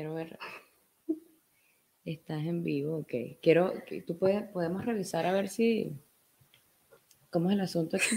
[0.00, 0.38] quiero ver.
[2.06, 3.12] Estás en vivo, ok.
[3.42, 3.74] Quiero,
[4.06, 5.92] tú puedes, podemos revisar a ver si,
[7.28, 8.16] ¿cómo es el asunto aquí?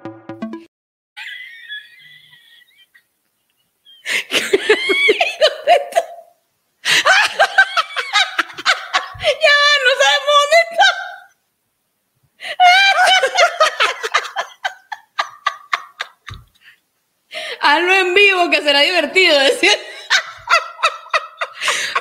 [17.61, 19.71] Hazlo en vivo, que será divertido decir.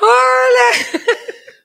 [0.00, 0.72] Hola.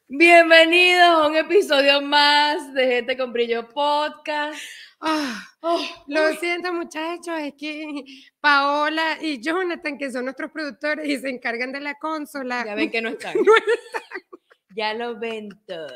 [0.07, 4.59] Bienvenidos a un episodio más de Gente con Brillo Podcast.
[5.01, 8.03] Ah, oh, lo siento, muchachos, es que
[8.39, 12.63] Paola y Jonathan, que son nuestros productores y se encargan de la consola.
[12.65, 13.35] Ya ven que no están.
[13.35, 14.03] no están.
[14.75, 15.87] Ya lo ven todo.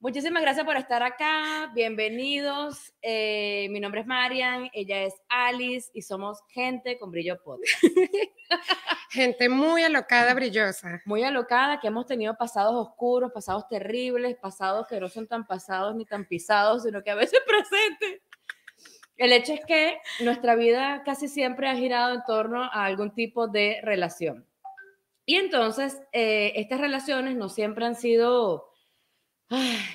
[0.00, 1.72] Muchísimas gracias por estar acá.
[1.74, 2.92] Bienvenidos.
[3.00, 7.82] Eh, mi nombre es Marian, ella es Alice y somos gente con brillo podcast.
[9.10, 11.00] gente muy alocada, brillosa.
[11.06, 15.96] Muy alocada, que hemos tenido pasados oscuros, pasados terribles, pasados que no son tan pasados
[15.96, 18.20] ni tan pisados, sino que a veces presentes.
[19.16, 23.48] El hecho es que nuestra vida casi siempre ha girado en torno a algún tipo
[23.48, 24.46] de relación.
[25.24, 28.75] Y entonces, eh, estas relaciones no siempre han sido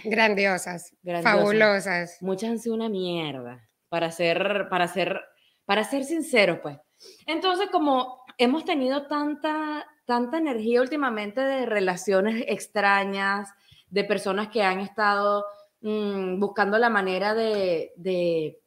[0.04, 2.18] Grandiosas, fabulosas.
[2.22, 5.22] Muchas han sido una mierda, para ser, para ser,
[5.66, 6.78] para ser sinceros, pues.
[7.26, 13.50] Entonces, como hemos tenido tanta, tanta energía últimamente de relaciones extrañas,
[13.90, 15.46] de personas que han estado
[15.82, 18.62] mm, buscando la manera de, de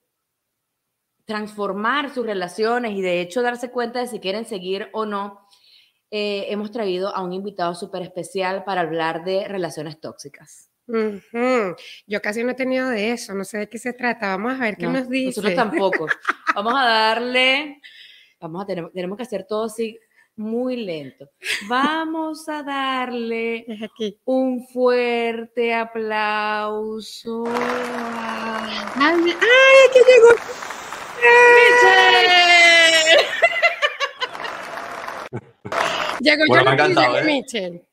[1.25, 5.41] transformar sus relaciones y de hecho darse cuenta de si quieren seguir o no,
[6.11, 10.71] eh, hemos traído a un invitado súper especial para hablar de relaciones tóxicas.
[10.87, 14.28] Yo casi no he tenido de eso, no sé de qué se trata.
[14.28, 15.41] Vamos a ver qué nos dice.
[15.41, 16.06] Nosotros tampoco.
[16.55, 17.81] Vamos a darle,
[18.41, 19.99] vamos a tener, tenemos que hacer todo así
[20.37, 21.28] muy lento.
[21.69, 23.67] Vamos a darle
[24.25, 27.43] un fuerte aplauso.
[28.97, 30.28] ¡Ay, que llegó!
[36.21, 37.25] Llegó bueno, yo me ha encantado, ¿eh?
[37.25, 37.84] Michelle.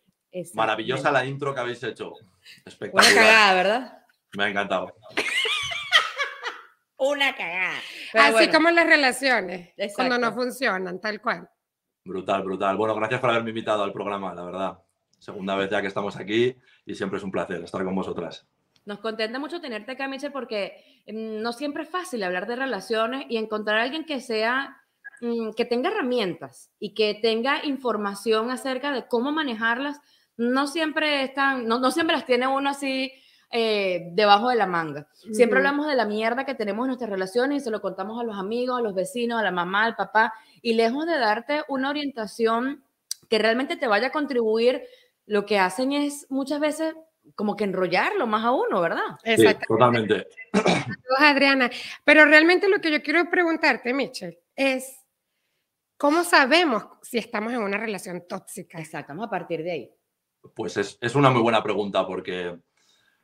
[0.53, 2.13] Maravillosa la intro que habéis hecho.
[2.91, 4.06] Una cagada, ¿verdad?
[4.34, 4.96] Me ha encantado.
[6.97, 7.79] Una cagada.
[8.13, 11.50] Así como en las relaciones, cuando no funcionan, tal cual.
[12.03, 12.78] Brutal, brutal.
[12.78, 14.78] Bueno, gracias por haberme invitado al programa, la verdad.
[15.18, 18.47] Segunda vez ya que estamos aquí y siempre es un placer estar con vosotras.
[18.85, 23.25] Nos contenta mucho tenerte acá, Michelle, porque mm, no siempre es fácil hablar de relaciones
[23.29, 24.81] y encontrar a alguien que sea,
[25.22, 30.00] mm, que tenga herramientas y que tenga información acerca de cómo manejarlas
[30.37, 33.11] no siempre están, no, no siempre las tiene uno así
[33.53, 35.07] eh, debajo de la manga.
[35.33, 38.23] Siempre hablamos de la mierda que tenemos en nuestras relaciones y se lo contamos a
[38.23, 41.89] los amigos, a los vecinos, a la mamá, al papá, y lejos de darte una
[41.89, 42.83] orientación
[43.29, 44.83] que realmente te vaya a contribuir,
[45.25, 46.95] lo que hacen es muchas veces
[47.35, 49.03] como que enrollarlo más a uno, ¿verdad?
[49.23, 50.27] Sí, totalmente.
[51.17, 51.69] Adriana,
[52.03, 54.97] pero realmente lo que yo quiero preguntarte, Michelle, es
[55.97, 58.79] ¿cómo sabemos si estamos en una relación tóxica?
[58.79, 59.91] Exacto, vamos a partir de ahí.
[60.56, 62.57] Pues es, una muy buena pregunta porque,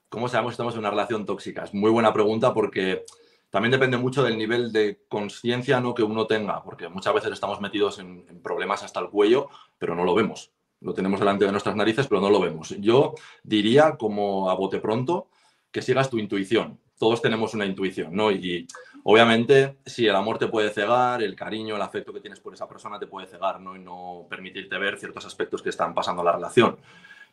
[0.09, 1.63] ¿cómo sabemos si estamos en una relación tóxica?
[1.63, 3.03] Es muy buena pregunta porque
[3.49, 5.93] también depende mucho del nivel de conciencia ¿no?
[5.93, 10.03] que uno tenga, porque muchas veces estamos metidos en, problemas hasta el cuello, pero no
[10.03, 10.51] lo vemos.
[10.79, 12.69] Lo tenemos delante de nuestras narices, pero no lo vemos.
[12.79, 15.27] Yo diría, como a bote pronto,
[15.71, 16.79] que sigas tu intuición.
[16.97, 18.31] Todos tenemos una intuición, ¿no?
[18.31, 18.67] Y
[19.03, 22.67] obviamente, si el amor te puede cegar, el cariño, el afecto que tienes por esa
[22.67, 23.75] persona te puede cegar, ¿no?
[23.75, 26.77] Y no permitirte ver ciertos aspectos que están pasando en la relación.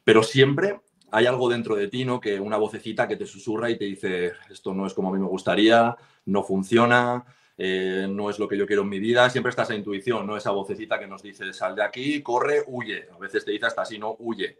[0.04, 0.80] Pero siempre
[1.10, 2.20] hay algo dentro de ti, ¿no?
[2.20, 5.18] Que una vocecita que te susurra y te dice, esto no es como a mí
[5.18, 5.96] me gustaría,
[6.26, 7.24] no funciona,
[7.56, 9.30] eh, no es lo que yo quiero en mi vida.
[9.30, 10.36] Siempre está esa intuición, ¿no?
[10.36, 13.08] Esa vocecita que nos dice, sal de aquí, corre, huye.
[13.14, 14.58] A veces te dice hasta así, no, huye.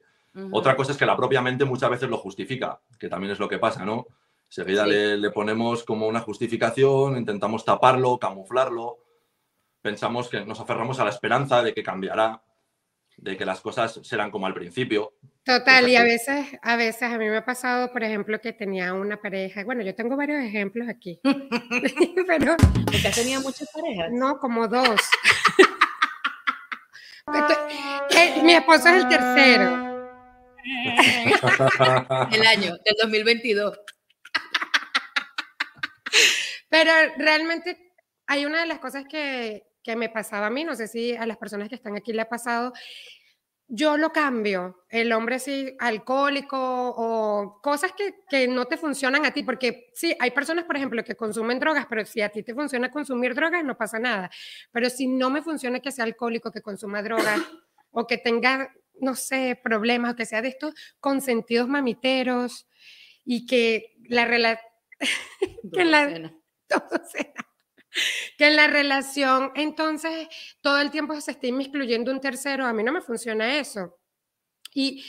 [0.50, 3.48] Otra cosa es que la propia mente muchas veces lo justifica, que también es lo
[3.48, 4.06] que pasa, ¿no?
[4.48, 8.98] Seguida le, le ponemos como una justificación, intentamos taparlo, camuflarlo,
[9.84, 12.42] pensamos que nos aferramos a la esperanza de que cambiará,
[13.18, 15.12] de que las cosas serán como al principio.
[15.44, 18.94] Total, y a veces, a veces a mí me ha pasado, por ejemplo, que tenía
[18.94, 21.20] una pareja, bueno, yo tengo varios ejemplos aquí,
[22.26, 22.56] pero...
[22.86, 24.10] ¿Porque has tenido muchas parejas?
[24.10, 25.00] No, como dos.
[27.26, 30.10] Eh, mi esposo es el tercero.
[32.32, 33.78] el año, del 2022.
[36.74, 37.92] Pero realmente
[38.26, 41.24] hay una de las cosas que, que me pasaba a mí, no sé si a
[41.24, 42.72] las personas que están aquí le ha pasado,
[43.68, 44.84] yo lo cambio.
[44.88, 50.16] El hombre sí, alcohólico o cosas que, que, no te funcionan a ti, porque sí,
[50.18, 53.62] hay personas, por ejemplo, que consumen drogas, pero si a ti te funciona consumir drogas,
[53.62, 54.28] no pasa nada.
[54.72, 57.40] Pero si no me funciona que sea alcohólico, que consuma drogas
[57.92, 62.66] o que tenga, no sé, problemas, o que sea de estos consentidos mamiteros
[63.24, 64.68] y que la relación...
[65.72, 66.34] que la...
[66.68, 67.32] Todo sea
[68.36, 70.28] que en la relación entonces
[70.60, 73.98] todo el tiempo se está inmiscuyendo un tercero, a mí no me funciona eso.
[74.74, 75.04] Y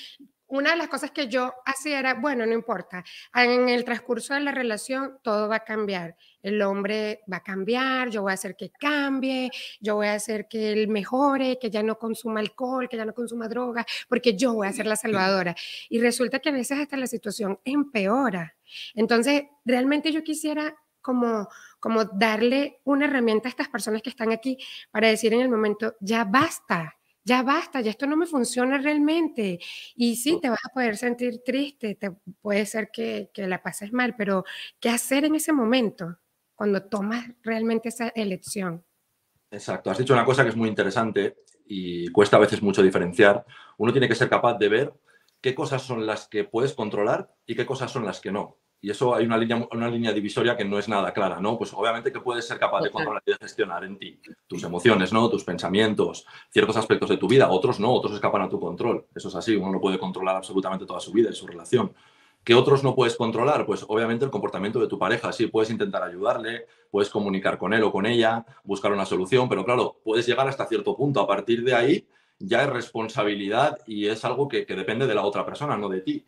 [0.47, 3.03] una de las cosas que yo hacía era, bueno, no importa,
[3.33, 6.15] en el transcurso de la relación todo va a cambiar.
[6.43, 9.49] El hombre va a cambiar, yo voy a hacer que cambie,
[9.81, 13.13] yo voy a hacer que él mejore, que ya no consuma alcohol, que ya no
[13.15, 15.55] consuma droga, porque yo voy a ser la salvadora.
[15.89, 18.55] Y resulta que a veces hasta la situación empeora.
[18.93, 20.75] Entonces, realmente yo quisiera
[21.05, 21.47] como,
[21.79, 24.57] como darle una herramienta a estas personas que están aquí
[24.89, 29.59] para decir en el momento, ya basta, ya basta, ya esto no me funciona realmente.
[29.95, 32.09] Y sí, te vas a poder sentir triste, te,
[32.41, 34.45] puede ser que, que la pases mal, pero
[34.79, 36.17] ¿qué hacer en ese momento
[36.55, 38.83] cuando tomas realmente esa elección?
[39.51, 41.37] Exacto, has dicho una cosa que es muy interesante
[41.67, 43.45] y cuesta a veces mucho diferenciar.
[43.77, 44.93] Uno tiene que ser capaz de ver
[45.39, 48.57] qué cosas son las que puedes controlar y qué cosas son las que no.
[48.85, 51.57] Y eso hay una línea, una línea divisoria que no es nada clara, ¿no?
[51.57, 55.11] Pues obviamente que puedes ser capaz de controlar y de gestionar en ti tus emociones,
[55.11, 55.27] ¿no?
[55.27, 59.07] Tus pensamientos, ciertos aspectos de tu vida, otros no, otros escapan a tu control.
[59.15, 61.95] Eso es así, uno no puede controlar absolutamente toda su vida y su relación.
[62.43, 63.65] ¿Qué otros no puedes controlar?
[63.65, 65.33] Pues obviamente el comportamiento de tu pareja.
[65.33, 69.65] Sí, puedes intentar ayudarle, puedes comunicar con él o con ella, buscar una solución, pero
[69.65, 71.21] claro, puedes llegar hasta cierto punto.
[71.21, 75.23] A partir de ahí ya es responsabilidad y es algo que, que depende de la
[75.23, 76.23] otra persona, no de ti.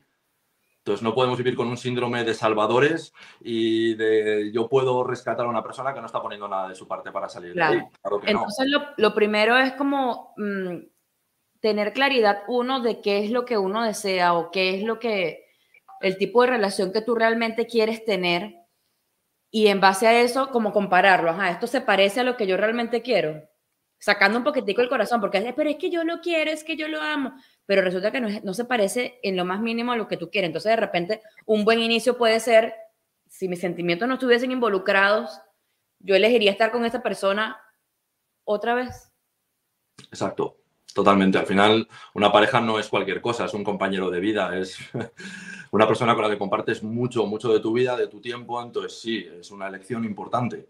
[0.88, 5.50] Entonces no podemos vivir con un síndrome de salvadores y de yo puedo rescatar a
[5.50, 7.84] una persona que no está poniendo nada de su parte para salir de ahí.
[8.26, 10.78] Entonces lo, primero es como mm,
[11.60, 15.48] tener claridad uno de qué es lo que uno desea o qué es lo que
[16.00, 18.56] el tipo de relación que tú realmente quieres tener
[19.52, 21.32] y en base a eso como compararlo.
[21.32, 23.44] Ajá, esto se parece a lo que yo realmente quiero.
[24.00, 26.88] Sacando un poquitico el corazón, porque pero es que yo lo quiero, es que yo
[26.88, 27.34] lo amo
[27.68, 30.48] pero resulta que no, se parece en lo más mínimo a lo que tú quieres.
[30.48, 32.74] Entonces, de repente, un buen inicio puede ser,
[33.28, 35.42] si mis sentimientos no estuviesen involucrados,
[36.00, 37.60] yo elegiría estar con esa persona
[38.46, 39.12] otra vez.
[40.10, 40.60] Exacto,
[40.94, 41.38] totalmente.
[41.38, 44.80] Al final, una pareja no es cualquier cosa, es un compañero de vida, es
[45.72, 48.98] una persona con la que compartes mucho, mucho de tu vida, de tu tiempo, entonces
[48.98, 50.70] sí, es una elección importante.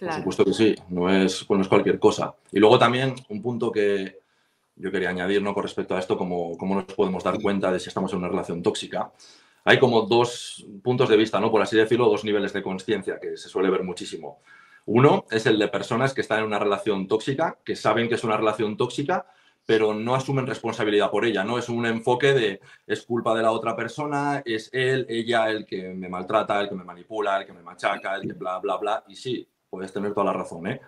[0.00, 2.34] Por supuesto que sí, no es, no es cualquier cosa.
[2.52, 4.20] Y luego también un punto que,
[4.80, 5.54] yo quería añadir ¿no?
[5.54, 8.28] con respecto a esto, cómo, cómo nos podemos dar cuenta de si estamos en una
[8.28, 9.12] relación tóxica.
[9.64, 11.50] Hay como dos puntos de vista, ¿no?
[11.50, 14.40] por así decirlo, dos niveles de conciencia que se suele ver muchísimo.
[14.86, 18.24] Uno es el de personas que están en una relación tóxica, que saben que es
[18.24, 19.26] una relación tóxica,
[19.66, 21.58] pero no asumen responsabilidad por ella, ¿no?
[21.58, 25.90] Es un enfoque de es culpa de la otra persona, es él, ella el que
[25.90, 29.04] me maltrata, el que me manipula, el que me machaca, el que bla, bla, bla.
[29.06, 30.80] Y sí, puedes tener toda la razón, ¿eh?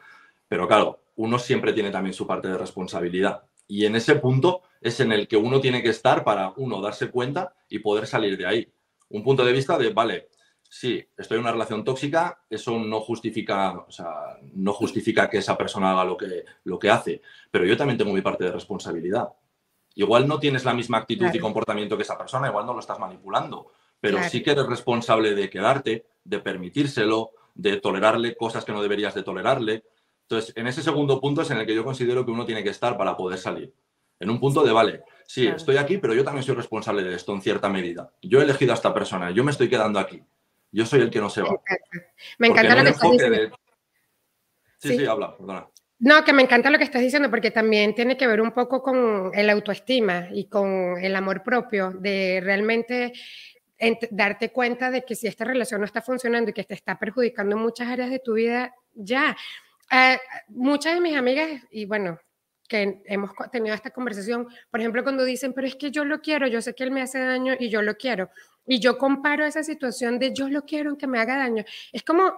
[0.48, 3.44] Pero claro, uno siempre tiene también su parte de responsabilidad.
[3.66, 7.10] Y en ese punto es en el que uno tiene que estar para, uno, darse
[7.10, 8.72] cuenta y poder salir de ahí.
[9.08, 10.28] Un punto de vista de, vale,
[10.68, 15.56] sí, estoy en una relación tóxica, eso no justifica, o sea, no justifica que esa
[15.56, 19.28] persona haga lo que, lo que hace, pero yo también tengo mi parte de responsabilidad.
[19.94, 22.98] Igual no tienes la misma actitud y comportamiento que esa persona, igual no lo estás
[22.98, 28.82] manipulando, pero sí que eres responsable de quedarte, de permitírselo, de tolerarle cosas que no
[28.82, 29.84] deberías de tolerarle,
[30.32, 32.70] entonces, en ese segundo punto es en el que yo considero que uno tiene que
[32.70, 33.74] estar para poder salir.
[34.18, 37.34] En un punto de, vale, sí, estoy aquí, pero yo también soy responsable de esto
[37.34, 38.10] en cierta medida.
[38.22, 40.22] Yo he elegido a esta persona, yo me estoy quedando aquí.
[40.70, 41.50] Yo soy el que no se va.
[42.38, 43.58] Me encanta, lo que estás diciendo.
[44.78, 45.68] Sí, sí, habla, perdona.
[45.98, 48.82] No, que me encanta lo que estás diciendo porque también tiene que ver un poco
[48.82, 53.12] con el autoestima y con el amor propio, de realmente
[54.10, 57.56] darte cuenta de que si esta relación no está funcionando y que te está perjudicando
[57.56, 59.36] en muchas áreas de tu vida, ya,
[59.90, 62.18] eh, muchas de mis amigas, y bueno,
[62.68, 66.46] que hemos tenido esta conversación, por ejemplo, cuando dicen, pero es que yo lo quiero,
[66.46, 68.30] yo sé que él me hace daño y yo lo quiero.
[68.64, 72.32] y yo comparo esa situación de yo lo quiero que me haga daño, es como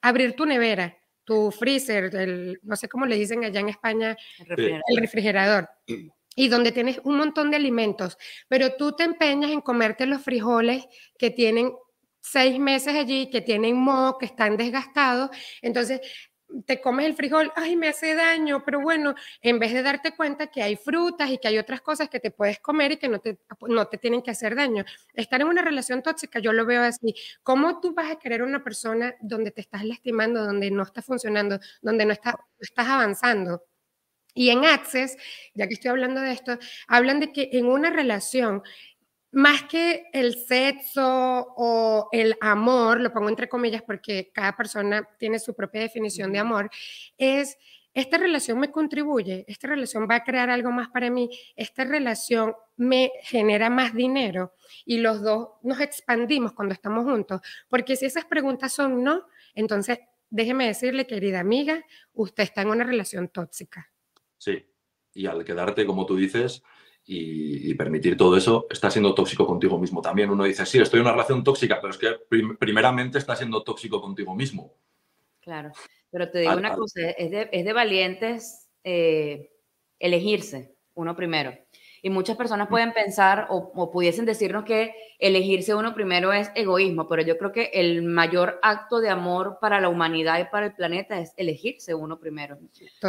[0.00, 4.96] abrir tu nevera, tu freezer, el, no sé cómo le dicen allá en España, el
[4.96, 5.68] refrigerador.
[6.36, 8.16] Y donde tienes un montón de alimentos,
[8.46, 10.86] pero tú te empeñas en comerte los frijoles
[11.18, 11.72] que tienen
[12.20, 15.30] seis meses allí, que tienen moho, que están desgastados,
[15.62, 16.00] entonces
[16.64, 20.46] te comes el frijol, ay, me hace daño, pero bueno, en vez de darte cuenta
[20.46, 23.20] que hay frutas y que hay otras cosas que te puedes comer y que no
[23.20, 23.38] te,
[23.68, 24.84] no te tienen que hacer daño.
[25.14, 27.14] Estar en una relación tóxica, yo lo veo así.
[27.42, 31.58] ¿Cómo tú vas a querer una persona donde te estás lastimando, donde no está funcionando,
[31.82, 33.62] donde no, está, no estás avanzando?
[34.36, 35.16] Y en Access,
[35.54, 38.62] ya que estoy hablando de esto, hablan de que en una relación
[39.32, 45.38] más que el sexo o el amor, lo pongo entre comillas porque cada persona tiene
[45.38, 46.70] su propia definición de amor,
[47.16, 47.56] es
[47.94, 52.54] esta relación me contribuye, esta relación va a crear algo más para mí, esta relación
[52.76, 54.52] me genera más dinero
[54.84, 57.40] y los dos nos expandimos cuando estamos juntos,
[57.70, 59.24] porque si esas preguntas son no,
[59.54, 63.90] entonces déjeme decirle, querida amiga, usted está en una relación tóxica.
[64.38, 64.64] Sí,
[65.14, 66.62] y al quedarte, como tú dices,
[67.06, 70.30] y, permitir todo eso, está siendo tóxico contigo mismo también.
[70.30, 72.08] Uno dice, sí, estoy en una relación tóxica, pero es que
[72.58, 74.74] primeramente está siendo tóxico contigo mismo.
[75.40, 75.70] Claro,
[76.10, 79.52] pero te digo una cosa, es de, es de valientes eh,
[80.00, 81.56] elegirse uno primero.
[82.02, 87.22] Y muchas personas pueden pensar o, pudiesen decirnos que elegirse uno primero es egoísmo, pero
[87.22, 91.18] yo creo que el mayor acto de amor para la humanidad y para el planeta
[91.18, 92.58] es elegirse uno primero.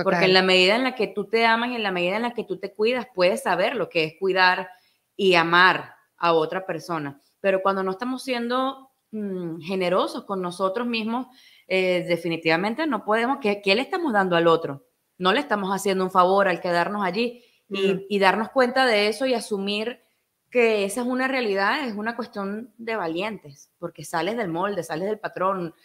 [0.03, 2.23] Porque en la medida en la que tú te amas y en la medida en
[2.23, 4.69] la que tú te cuidas, puedes saber lo que es cuidar
[5.15, 7.19] y amar a otra persona.
[7.39, 11.27] Pero cuando no estamos siendo mm, generosos con nosotros mismos,
[11.67, 14.85] eh, definitivamente no podemos, ¿qué, ¿qué le estamos dando al otro?
[15.17, 19.33] No le estamos haciendo un favor al quedarnos allí y, darnos cuenta de eso y
[19.33, 20.01] asumir
[20.49, 25.07] que esa es una realidad, es una cuestión de valientes, porque sales del molde, sales
[25.07, 25.75] del patrón.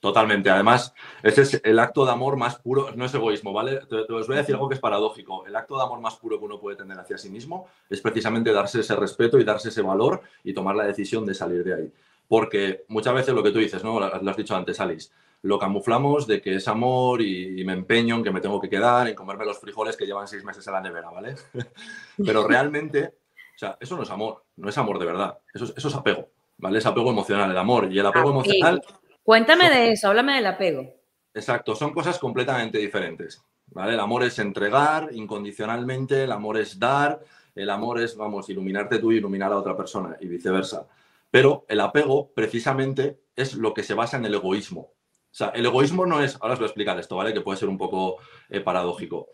[0.00, 0.50] Totalmente.
[0.50, 3.80] Además, ese es el acto de amor más puro, no es egoísmo, ¿vale?
[3.86, 5.46] Te, os voy a decir algo que es paradójico.
[5.46, 8.52] El acto de amor más puro que uno puede tener hacia sí mismo es precisamente
[8.52, 11.92] darse ese respeto y darse ese valor y tomar la decisión de salir de ahí.
[12.28, 14.00] Porque muchas veces lo que tú dices, ¿no?
[14.00, 15.10] Lo has dicho antes, Alice
[15.42, 19.08] lo camuflamos de que es amor y, me empeño en que me tengo que quedar,
[19.08, 21.34] en comerme los frijoles que llevan seis meses en la nevera, ¿vale?
[22.24, 23.14] Pero realmente,
[23.54, 26.28] o sea, eso no es amor, no es amor de verdad, eso, eso es apego,
[26.58, 26.78] ¿vale?
[26.78, 27.92] Es apego emocional, el amor.
[27.92, 28.82] Y el apego emocional...
[29.22, 30.88] Cuéntame de eso, háblame del apego.
[31.34, 33.94] Exacto, son cosas completamente diferentes, ¿vale?
[33.94, 37.20] El amor es entregar incondicionalmente, el amor es dar,
[37.54, 40.86] el amor es, vamos, iluminarte tú y iluminar a otra persona y viceversa.
[41.30, 44.92] Pero el apego, precisamente, es lo que se basa en el egoísmo.
[45.36, 47.34] O sea, el egoísmo no es, ahora os voy a explicar esto, ¿vale?
[47.34, 48.16] Que puede ser un poco
[48.48, 49.28] eh, paradójico.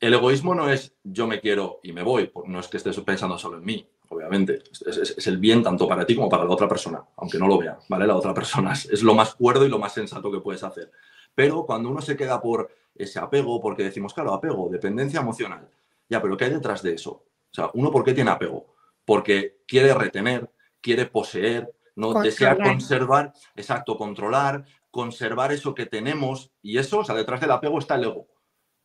[0.00, 3.36] El egoísmo no es yo me quiero y me voy, no es que estés pensando
[3.36, 4.62] solo en mí, obviamente.
[4.86, 7.78] Es, el bien tanto para ti como para la otra persona, aunque no lo vea,
[7.86, 8.06] ¿vale?
[8.06, 10.90] La otra persona es, lo más cuerdo y lo más sensato que puedes hacer.
[11.34, 15.68] Pero cuando uno se queda por ese apego, porque decimos, claro, apego, dependencia emocional.
[16.08, 17.10] Ya, pero ¿qué hay detrás de eso?
[17.10, 18.74] O sea, uno, ¿por qué tiene apego?
[19.04, 20.50] Porque quiere retener,
[20.80, 24.64] quiere poseer, no desea conservar, exacto, controlar,
[24.96, 28.26] conservar eso que tenemos y eso, o sea, detrás del apego está el ego.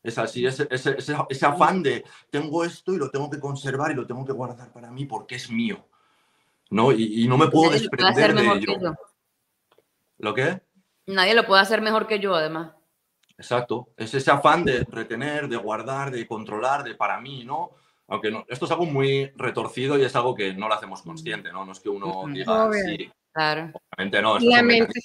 [0.04, 3.96] Es así, ese, ese, ese, afán de tengo esto y lo tengo que conservar y
[3.96, 5.88] lo tengo que guardar para mí porque es mío.
[6.70, 6.92] ¿No?
[6.92, 8.96] Y, no me puedo desprender de ello.
[10.18, 10.62] ¿Lo qué?
[11.08, 12.74] Nadie lo puede hacer mejor que yo, además.
[13.38, 13.90] Exacto.
[13.98, 17.72] Es ese afán de retener, de guardar, de controlar, de para mí, ¿no?
[18.08, 21.52] Aunque no, esto es algo muy retorcido y es algo que no lo hacemos consciente,
[21.52, 21.66] ¿no?
[21.66, 23.12] No es que uno diga así.
[23.32, 23.72] Claro.
[23.98, 24.40] Obviamente no.
[24.40, 25.00] La mente,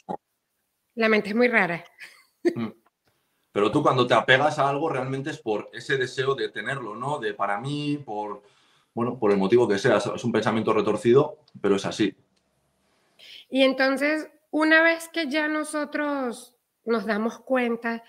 [0.97, 1.85] la mente es muy rara.
[2.43, 2.69] Mm.
[3.53, 7.19] Pero tú cuando te apegas a algo realmente es por ese deseo de tenerlo, ¿no?
[7.19, 8.43] De para mí, por,
[8.93, 9.97] bueno, por el motivo que sea.
[9.97, 12.15] Es un pensamiento retorcido, pero es así.
[13.49, 18.03] Y entonces, una vez que ya nosotros nos damos cuenta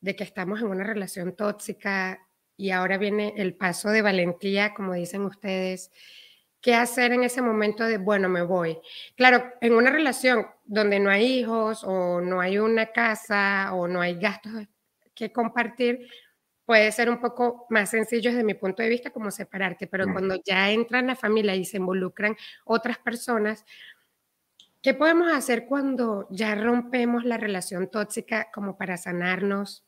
[0.00, 4.92] de que estamos en una relación tóxica y ahora viene el paso de valentía, como
[4.92, 5.90] dicen ustedes,
[6.60, 8.78] qué hacer en ese momento de, bueno, me voy.
[9.16, 14.00] Claro, en una relación donde no hay hijos o no hay una casa o no
[14.00, 14.52] hay gastos
[15.12, 16.08] que compartir,
[16.64, 20.36] puede ser un poco más sencillo desde mi punto de vista como separarte, pero cuando
[20.44, 23.64] ya entran la familia y se involucran otras personas,
[24.80, 29.84] ¿qué podemos hacer cuando ya rompemos la relación tóxica como para sanarnos?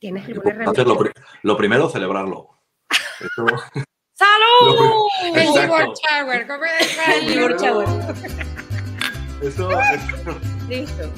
[0.00, 0.98] ¿Tienes alguna Hacerlo,
[1.42, 2.60] lo primero, celebrarlo.
[4.12, 5.08] ¡Salud!
[5.36, 6.98] El Shower, ¿cómo es?
[7.22, 8.47] El Shower.
[9.42, 10.40] Eso, eso.
[10.68, 11.10] Listo.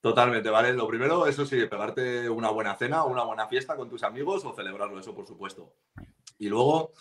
[0.00, 0.72] Totalmente, ¿vale?
[0.74, 4.54] Lo primero, eso sí, pegarte una buena cena, una buena fiesta con tus amigos o
[4.54, 5.72] celebrarlo, eso por supuesto.
[6.38, 6.92] Y luego,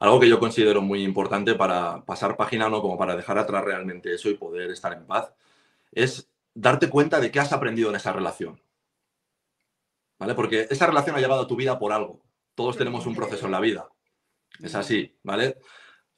[0.00, 4.12] algo que yo considero muy importante para pasar página, no como para dejar atrás realmente
[4.12, 5.32] eso y poder estar en paz,
[5.92, 8.60] es darte cuenta de qué has aprendido en esa relación.
[10.18, 10.34] ¿Vale?
[10.34, 12.20] Porque esa relación ha llegado a tu vida por algo.
[12.54, 13.88] Todos tenemos un proceso en la vida.
[14.58, 15.58] Es así, ¿vale?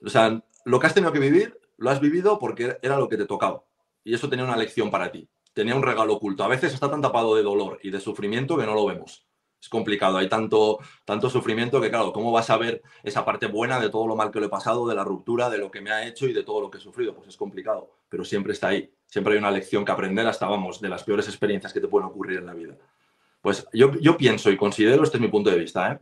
[0.04, 3.16] O sea, lo que has tenido que vivir, lo has vivido porque era lo que
[3.16, 3.64] te tocaba.
[4.04, 6.44] Y eso tenía una lección para ti tenía un regalo oculto.
[6.44, 9.26] A veces está tan tapado de dolor y de sufrimiento que no lo vemos.
[9.60, 13.78] Es complicado, hay tanto, tanto sufrimiento que, claro, ¿cómo vas a ver esa parte buena
[13.78, 15.92] de todo lo mal que le he pasado, de la ruptura, de lo que me
[15.92, 17.14] ha hecho y de todo lo que he sufrido?
[17.14, 18.92] Pues es complicado, pero siempre está ahí.
[19.06, 22.08] Siempre hay una lección que aprender hasta, vamos, de las peores experiencias que te pueden
[22.08, 22.74] ocurrir en la vida.
[23.40, 25.98] Pues yo, yo pienso y considero, este es mi punto de vista, ¿eh?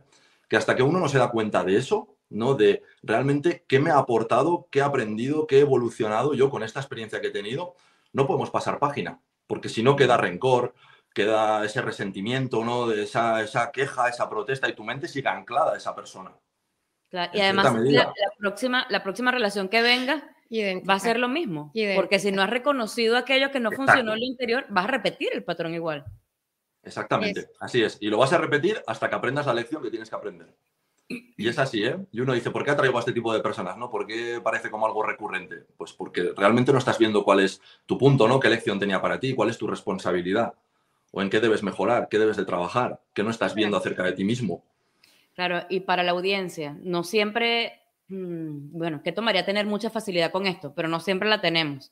[0.49, 2.55] que hasta que uno no se da cuenta de eso, ¿no?
[2.55, 6.79] De realmente qué me ha aportado, qué he aprendido, qué he evolucionado yo con esta
[6.79, 7.75] experiencia que he tenido,
[8.13, 9.21] no podemos pasar página
[9.51, 10.73] porque si no queda rencor,
[11.13, 12.87] queda ese resentimiento, ¿no?
[12.87, 16.31] De esa, esa queja, esa protesta, y tu mente sigue anclada a esa persona.
[17.11, 20.23] y además, la, próxima, la próxima relación que venga
[20.89, 21.73] va a ser lo mismo.
[21.95, 25.31] Porque si no has reconocido aquello que no funcionó en lo interior, vas a repetir
[25.33, 26.05] el patrón igual.
[26.81, 27.97] Exactamente, así es.
[27.99, 30.47] Y lo vas a repetir hasta que aprendas la lección que tienes que aprender.
[31.37, 31.97] Y es así, ¿eh?
[32.11, 33.77] Y uno dice, ¿por qué atraigo a este tipo de personas?
[33.77, 33.89] ¿no?
[33.89, 35.65] ¿Por qué parece como algo recurrente?
[35.77, 38.39] Pues porque realmente no estás viendo cuál es tu punto, ¿no?
[38.39, 39.33] ¿Qué lección tenía para ti?
[39.33, 40.53] ¿Cuál es tu responsabilidad?
[41.11, 42.07] ¿O en qué debes mejorar?
[42.09, 43.01] ¿Qué debes de trabajar?
[43.13, 44.63] ¿Qué no estás viendo acerca de ti mismo?
[45.35, 50.45] Claro, y para la audiencia, no siempre, mm, bueno, que tomaría tener mucha facilidad con
[50.45, 51.91] esto, pero no siempre la tenemos.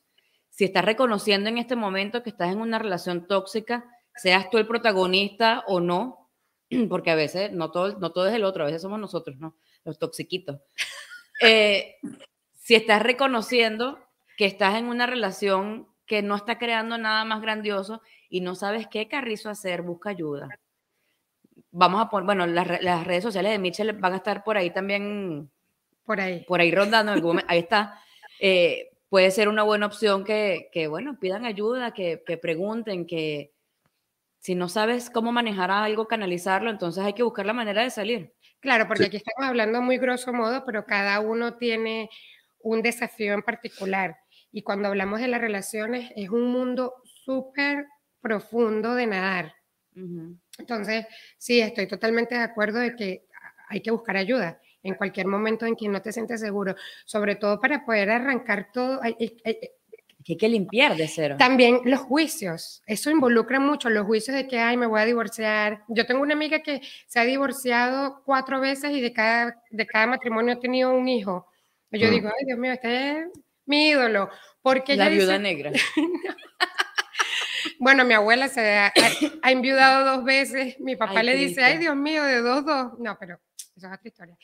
[0.50, 3.84] Si estás reconociendo en este momento que estás en una relación tóxica,
[4.14, 6.19] seas tú el protagonista o no,
[6.88, 9.56] porque a veces no todo, no todo es el otro, a veces somos nosotros, ¿no?
[9.84, 10.60] Los toxiquitos.
[11.42, 11.96] Eh,
[12.52, 13.98] si estás reconociendo
[14.36, 18.86] que estás en una relación que no está creando nada más grandioso y no sabes
[18.88, 20.48] qué carrizo hacer, busca ayuda.
[21.70, 24.70] Vamos a poner, bueno, las, las redes sociales de Mitchell van a estar por ahí
[24.70, 25.50] también.
[26.04, 26.44] Por ahí.
[26.46, 27.12] Por ahí rondando.
[27.46, 28.02] ahí está.
[28.40, 33.52] Eh, puede ser una buena opción que, que bueno, pidan ayuda, que, que pregunten, que,
[34.40, 38.34] si no sabes cómo manejar algo, canalizarlo, entonces hay que buscar la manera de salir.
[38.60, 42.10] Claro, porque aquí estamos hablando muy grosso modo, pero cada uno tiene
[42.62, 44.16] un desafío en particular.
[44.50, 47.86] Y cuando hablamos de las relaciones, es un mundo súper
[48.20, 49.54] profundo de nadar.
[50.58, 53.26] Entonces, sí, estoy totalmente de acuerdo de que
[53.68, 56.74] hay que buscar ayuda en cualquier momento en que no te sientes seguro,
[57.04, 59.00] sobre todo para poder arrancar todo
[60.38, 61.36] que hay que limpiar de cero.
[61.38, 65.84] También los juicios, eso involucra mucho, los juicios de que, ay, me voy a divorciar.
[65.88, 70.06] Yo tengo una amiga que se ha divorciado cuatro veces y de cada, de cada
[70.06, 71.48] matrimonio ha tenido un hijo.
[71.90, 72.10] yo mm.
[72.10, 73.26] digo, ay, Dios mío, este es
[73.66, 74.30] mi ídolo.
[74.62, 75.72] Porque La viuda negra.
[77.78, 78.92] bueno, mi abuela se ha,
[79.42, 80.78] ha, enviudado dos veces.
[80.80, 82.98] Mi papá le dice, ay, Dios mío, de dos, dos.
[82.98, 83.40] No, pero
[83.76, 84.38] eso es otra historia.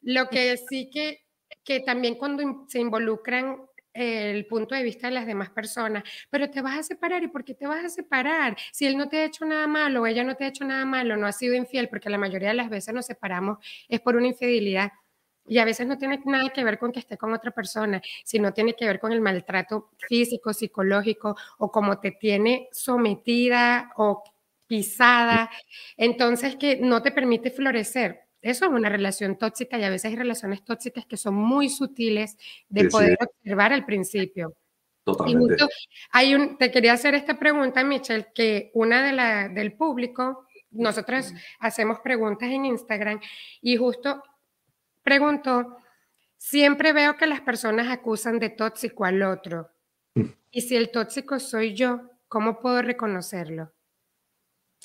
[0.00, 1.24] Lo que sí que,
[1.64, 3.58] que también cuando se involucran
[3.98, 7.44] el punto de vista de las demás personas, pero te vas a separar y por
[7.44, 10.34] qué te vas a separar si él no te ha hecho nada malo, ella no
[10.36, 12.94] te ha hecho nada malo, no ha sido infiel, porque la mayoría de las veces
[12.94, 13.58] nos separamos
[13.88, 14.92] es por una infidelidad
[15.46, 18.52] y a veces no tiene nada que ver con que esté con otra persona, sino
[18.52, 24.22] tiene que ver con el maltrato físico, psicológico o como te tiene sometida o
[24.66, 25.50] pisada,
[25.96, 28.27] entonces que no te permite florecer.
[28.40, 32.36] Eso es una relación tóxica y a veces hay relaciones tóxicas que son muy sutiles
[32.68, 34.54] de poder observar al principio.
[35.02, 35.56] Totalmente.
[36.12, 41.32] hay un, te quería hacer esta pregunta, Michelle, que una de la, del público, nosotros
[41.60, 43.20] hacemos preguntas en Instagram
[43.62, 44.22] y justo
[45.02, 45.78] preguntó,
[46.36, 49.70] siempre veo que las personas acusan de tóxico al otro.
[50.14, 50.26] Mm.
[50.50, 53.72] Y si el tóxico soy yo, ¿cómo puedo reconocerlo?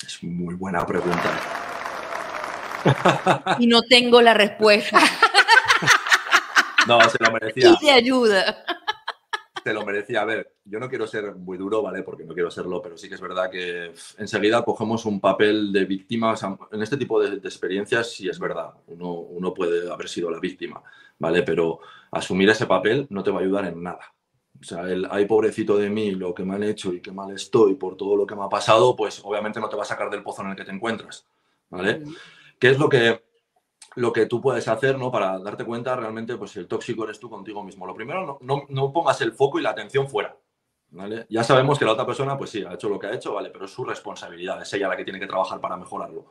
[0.02, 1.53] Es muy buena pregunta.
[3.58, 5.00] y no tengo la respuesta.
[6.86, 7.70] No, se lo merecía.
[7.70, 8.62] Y te ayuda.
[9.64, 10.20] Se lo merecía.
[10.20, 12.02] A ver, yo no quiero ser muy duro, ¿vale?
[12.02, 15.86] Porque no quiero serlo, pero sí que es verdad que enseguida cogemos un papel de
[15.86, 16.34] víctima.
[16.70, 18.74] En este tipo de, experiencias sí es verdad.
[18.88, 20.82] Uno, uno puede haber sido la víctima,
[21.18, 21.42] ¿vale?
[21.42, 24.14] Pero asumir ese papel no te va a ayudar en nada.
[24.60, 27.30] O sea, el ay pobrecito de mí, lo que me han hecho y qué mal
[27.32, 30.10] estoy por todo lo que me ha pasado, pues obviamente no te va a sacar
[30.10, 31.26] del pozo en el que te encuentras,
[31.70, 32.02] ¿vale?
[32.64, 33.22] ¿Qué es lo que,
[33.96, 35.12] lo que tú puedes hacer ¿no?
[35.12, 37.86] para darte cuenta realmente pues, el tóxico eres tú contigo mismo?
[37.86, 40.34] Lo primero, no, no, pongas el foco y la atención fuera.
[40.88, 41.26] ¿vale?
[41.28, 43.50] Ya sabemos que la otra persona, pues sí, ha hecho lo que ha hecho, ¿vale?
[43.50, 46.24] Pero es su responsabilidad, es ella la que tiene que trabajar para mejorarlo.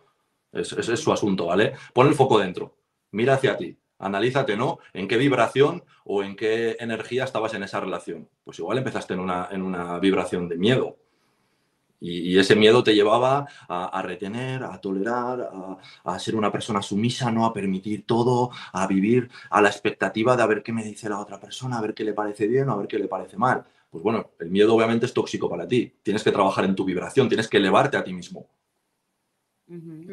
[0.51, 1.73] Ese es, su asunto, ¿vale?
[1.93, 2.77] Pon el foco dentro,
[3.11, 4.79] mira hacia ti, analízate, ¿no?
[4.91, 8.27] En qué vibración o en qué energía estabas en esa relación.
[8.43, 10.97] Pues igual empezaste en una, en una vibración de miedo,
[12.05, 15.49] Y, ese miedo te llevaba a, retener, a tolerar,
[16.03, 20.43] a, ser una persona sumisa, no a permitir todo, a vivir a la expectativa de
[20.43, 22.73] a ver qué me dice la otra persona, a ver qué le parece bien o
[22.73, 23.63] a ver qué le parece mal.
[23.89, 25.93] Pues bueno, el miedo obviamente es tóxico para ti.
[26.03, 28.49] Tienes que trabajar en tu vibración, tienes que elevarte a ti mismo.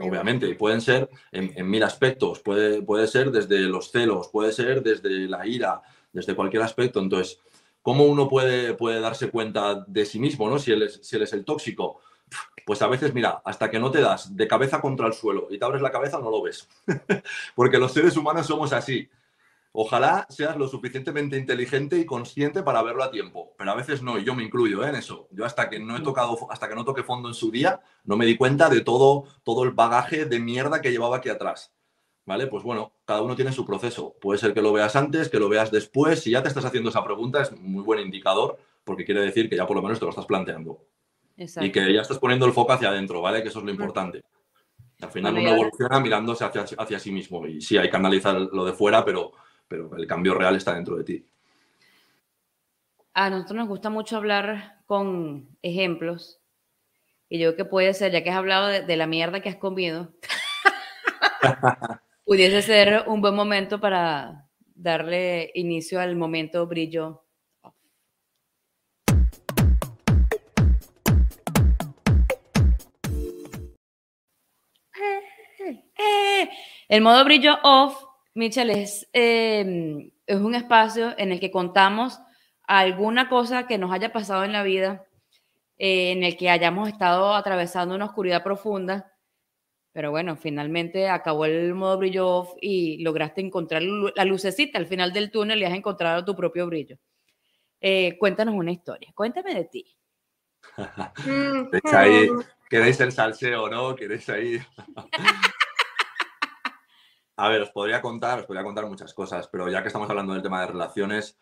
[0.01, 5.27] Obviamente, pueden ser en, mil aspectos, puede, puede ser desde los celos, puede ser desde
[5.29, 7.01] la ira, desde cualquier aspecto.
[7.01, 7.41] Entonces,
[7.83, 10.59] ¿Cómo uno puede, puede darse cuenta de sí mismo, ¿no?
[10.59, 12.01] si, él es, si él es el tóxico?
[12.67, 15.59] Pues a veces, mira, hasta que no te das de cabeza contra el suelo y
[15.59, 16.69] te abres la cabeza, no lo ves.
[17.55, 19.09] Porque los seres humanos somos así.
[19.73, 24.19] Ojalá seas lo suficientemente inteligente y consciente para verlo a tiempo, pero a veces no,
[24.19, 24.89] y yo me incluyo ¿eh?
[24.89, 25.29] en eso.
[25.31, 28.17] Yo hasta que no he tocado, hasta que no toqué fondo en su día, no
[28.17, 31.73] me di cuenta de todo, todo el bagaje de mierda que llevaba aquí atrás.
[32.27, 32.47] ¿Vale?
[32.47, 34.15] Pues bueno, cada uno tiene su proceso.
[34.21, 36.21] Puede ser que lo veas antes, que lo veas después.
[36.23, 39.57] Si ya te estás haciendo esa pregunta, es muy buen indicador, porque quiere decir que
[39.57, 40.85] ya por lo menos te lo estás planteando.
[41.37, 43.43] Y que ya estás poniendo el foco hacia adentro, ¿vale?
[43.43, 44.23] Que eso es lo importante.
[45.01, 47.47] Al final uno evoluciona mirándose hacia, hacia sí mismo.
[47.47, 49.33] Y sí, hay que analizar lo de fuera, pero,
[49.67, 51.27] pero el cambio real está dentro de ti.
[53.15, 56.41] A nosotros nos gusta mucho hablar con ejemplos.
[57.31, 59.57] Y yo que puede ser, ya que has hablado de, de la mierda que has
[59.57, 60.13] comido.
[62.31, 67.25] pudiese ser un buen momento para darle inicio al momento brillo.
[76.89, 78.01] El modo brillo off,
[78.35, 82.21] Michelle, es, em, es un espacio en el que contamos
[82.63, 85.05] alguna cosa que nos haya pasado en la vida,
[85.79, 89.10] eh, en el que hayamos estado atravesando una oscuridad profunda
[89.93, 95.13] pero bueno, finalmente acabó el modo brillo off y lograste encontrar la lucecita al final
[95.13, 96.97] del túnel y has encontrado tu propio brillo.
[97.81, 99.11] Eh, cuéntanos una historia.
[99.15, 99.97] Cuéntame de ti.
[101.93, 102.29] ahí,
[102.69, 103.97] ¿Queréis el salseo, no?
[103.97, 104.59] ¿Queréis ahí?
[107.37, 110.35] A ver, os podría contar, os podría contar muchas cosas, pero ya que estamos hablando
[110.35, 111.41] del tema de relaciones,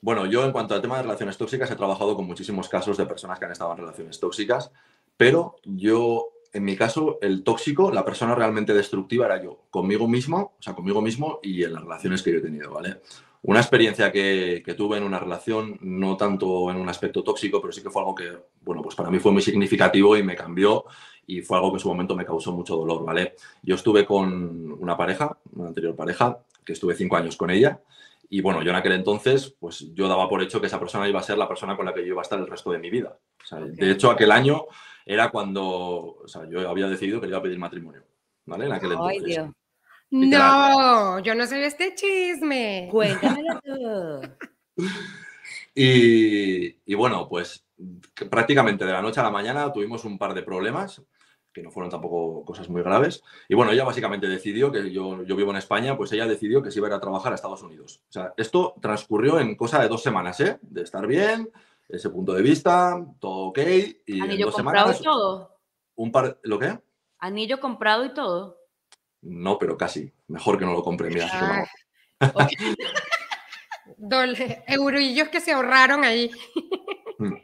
[0.00, 3.06] bueno, yo en cuanto al tema de relaciones tóxicas he trabajado con muchísimos casos de
[3.06, 4.72] personas que han estado en relaciones tóxicas,
[5.16, 10.54] pero yo en mi caso, el tóxico, la persona realmente destructiva era yo, conmigo mismo,
[10.58, 13.00] o sea, conmigo mismo y en las relaciones que yo he tenido, ¿vale?
[13.42, 17.82] Una experiencia que, tuve en una relación, no tanto en un aspecto tóxico, pero sí
[17.82, 20.84] que fue algo que, bueno, pues para mí fue muy significativo y me cambió
[21.26, 23.34] y fue algo que en su momento me causó mucho dolor, ¿vale?
[23.62, 27.80] Yo estuve con una pareja, una anterior pareja, que estuve cinco años con ella
[28.34, 31.20] y bueno, yo en aquel entonces, pues yo daba por hecho que esa persona iba
[31.20, 32.88] a ser la persona con la que yo iba a estar el resto de mi
[32.88, 33.18] vida.
[33.74, 34.66] De hecho, aquel año
[35.06, 35.64] era cuando,
[36.22, 38.04] o sea, yo había decidido que le iba a pedir matrimonio,
[38.46, 38.66] ¿vale?
[38.66, 39.50] En aquel Ay, Dios.
[40.10, 42.88] No, yo no sé este chisme.
[42.90, 44.20] Cuéntamelo tú.
[45.74, 47.64] y, y bueno, pues
[48.30, 51.02] prácticamente de la noche a la mañana tuvimos un par de problemas
[51.52, 53.22] que no fueron tampoco cosas muy graves.
[53.48, 56.70] Y bueno, ella básicamente decidió que yo, yo vivo en España, pues ella decidió que
[56.70, 58.02] se iba a ir a trabajar a Estados Unidos.
[58.08, 60.58] O sea, esto transcurrió en cosa de dos semanas, ¿eh?
[60.62, 61.50] De estar bien,
[61.92, 63.58] ese punto de vista, todo ok.
[64.06, 65.60] Y ¿Anillo comprado y todo?
[65.94, 66.78] Un par, ¿Lo qué?
[67.18, 68.58] ¿Anillo comprado y todo?
[69.20, 70.12] No, pero casi.
[70.28, 71.68] Mejor que no lo compre, mira.
[72.20, 72.20] Ah,
[74.66, 76.30] eurillos que se ahorraron ahí.
[77.18, 77.34] Mm.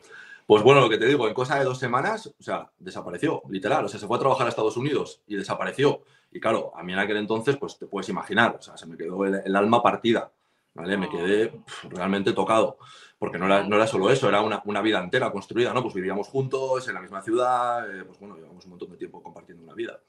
[0.48, 3.84] Pues bueno, lo que te digo, en cosa de dos semanas, o sea, desapareció, literal.
[3.84, 6.04] O sea, se fue a trabajar a Estados Unidos y desapareció.
[6.30, 8.96] Y claro, a mí en aquel entonces, pues te puedes imaginar, o sea, se me
[8.96, 10.32] quedó el, alma partida,
[10.78, 10.96] ¿vale?
[10.96, 11.60] Me quedé
[11.90, 12.78] realmente tocado
[13.18, 15.82] porque no era, no era solo eso, era una, una, vida entera construida, ¿no?
[15.82, 19.22] Pues vivíamos juntos en la misma ciudad, eh, pues bueno, llevamos un montón de tiempo
[19.22, 20.00] compartiendo una vida.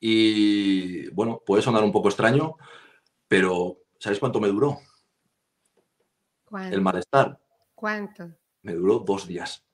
[0.00, 2.56] Y bueno, puede sonar un poco extraño,
[3.28, 4.80] pero ¿sabéis cuánto me duró?
[6.44, 6.74] ¿Cuánto?
[6.74, 7.38] El malestar.
[7.74, 8.28] ¿Cuánto?
[8.62, 9.64] Me duró dos días.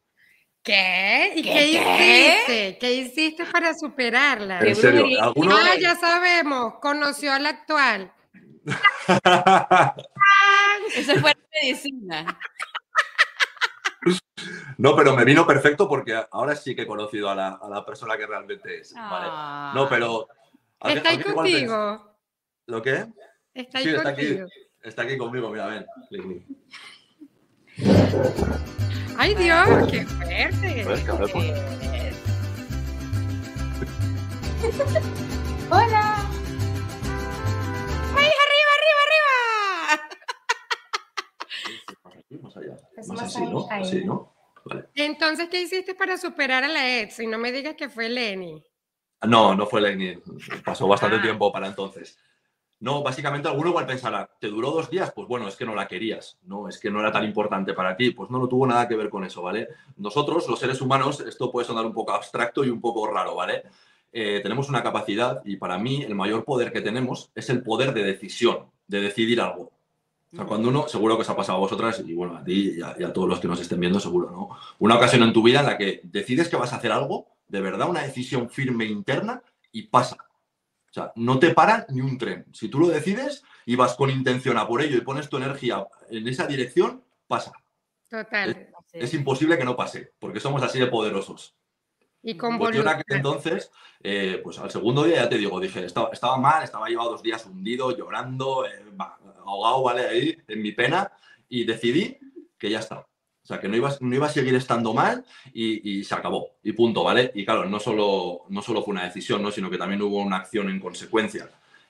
[0.63, 1.33] ¿Qué?
[1.37, 2.79] ¿Y qué, hiciste?
[2.79, 4.61] ¿Qué hiciste para superarla?
[4.61, 5.07] ¿En serio?
[5.19, 5.33] Ah,
[5.81, 8.13] ya sabemos, conoció al actual.
[10.95, 12.39] Eso fue la medicina.
[14.79, 18.27] No, pero me vino perfecto porque ahora sí que he conocido a la, persona que
[18.27, 18.95] realmente es.
[18.97, 19.73] Ah.
[19.75, 20.29] No, pero.
[20.85, 22.17] ¿Está ahí contigo?
[22.67, 23.07] ¿Lo qué?
[23.55, 24.39] Está ahí Está aquí,
[24.83, 25.87] está aquí conmigo, mira, ven.
[29.17, 29.91] ¡Ay, Dios!
[29.91, 30.85] ¡Qué fuerte!
[35.71, 36.17] ¡Hola!
[38.17, 39.28] ¡Ay, arriba, arriba, arriba!
[42.31, 42.77] Más allá.
[43.09, 43.67] Más así, ¿no?
[43.71, 44.35] Así, ¿no?
[44.95, 47.21] Entonces, ¿qué hiciste para superar a la ex?
[47.21, 48.63] Y no me digas que fue Lenny.
[49.27, 50.19] No, no fue Lenny.
[50.65, 51.23] Pasó bastante ah.
[51.23, 52.19] tiempo para entonces.
[52.81, 55.11] No, básicamente alguno igual pensará, ¿te duró dos días?
[55.13, 57.97] Pues bueno, es que no la querías, no, es que no era tan importante para
[57.97, 59.67] ti, pues no, no tuvo nada que ver con eso, ¿vale?
[59.97, 63.65] Nosotros, los seres humanos, esto puede sonar un poco abstracto y un poco raro, ¿vale?
[64.13, 67.93] Eh, tenemos una capacidad y para mí el mayor poder que tenemos es el poder
[67.93, 69.73] de decisión, de decidir algo.
[70.33, 72.75] O sea, cuando uno, seguro que os ha pasado a vosotras y bueno, a ti
[72.77, 74.51] y a, y a todos los que nos estén viendo, seguro, ¿no?
[74.79, 77.61] Una ocasión en tu vida en la que decides que vas a hacer algo, de
[77.63, 80.17] verdad, una decisión firme interna y pasa.
[80.91, 82.47] O sea, no te para ni un tren.
[82.53, 85.87] Si tú lo decides y vas con intención a por ello y pones tu energía
[86.11, 87.53] en esa dirección, pasa.
[88.09, 88.71] Total.
[88.93, 91.55] Es imposible que no pase, porque somos así de poderosos.
[92.23, 93.71] Y con Pues yo en aquel entonces,
[94.03, 97.23] eh, pues al segundo día ya te digo, dije, estaba, estaba mal, estaba llevado dos
[97.23, 100.07] días hundido, llorando, eh, va, ahogado, ¿vale?
[100.09, 101.11] Ahí, en mi pena,
[101.49, 102.17] y decidí
[102.59, 102.99] que ya está.
[103.01, 106.51] O sea, que no iba, no iba a seguir estando mal y, y se acabó.
[106.63, 107.31] Y punto, ¿vale?
[107.35, 109.51] Y claro, no solo, no solo fue una decisión, ¿no?
[109.51, 111.49] Sino que también hubo una acción en consecuencia.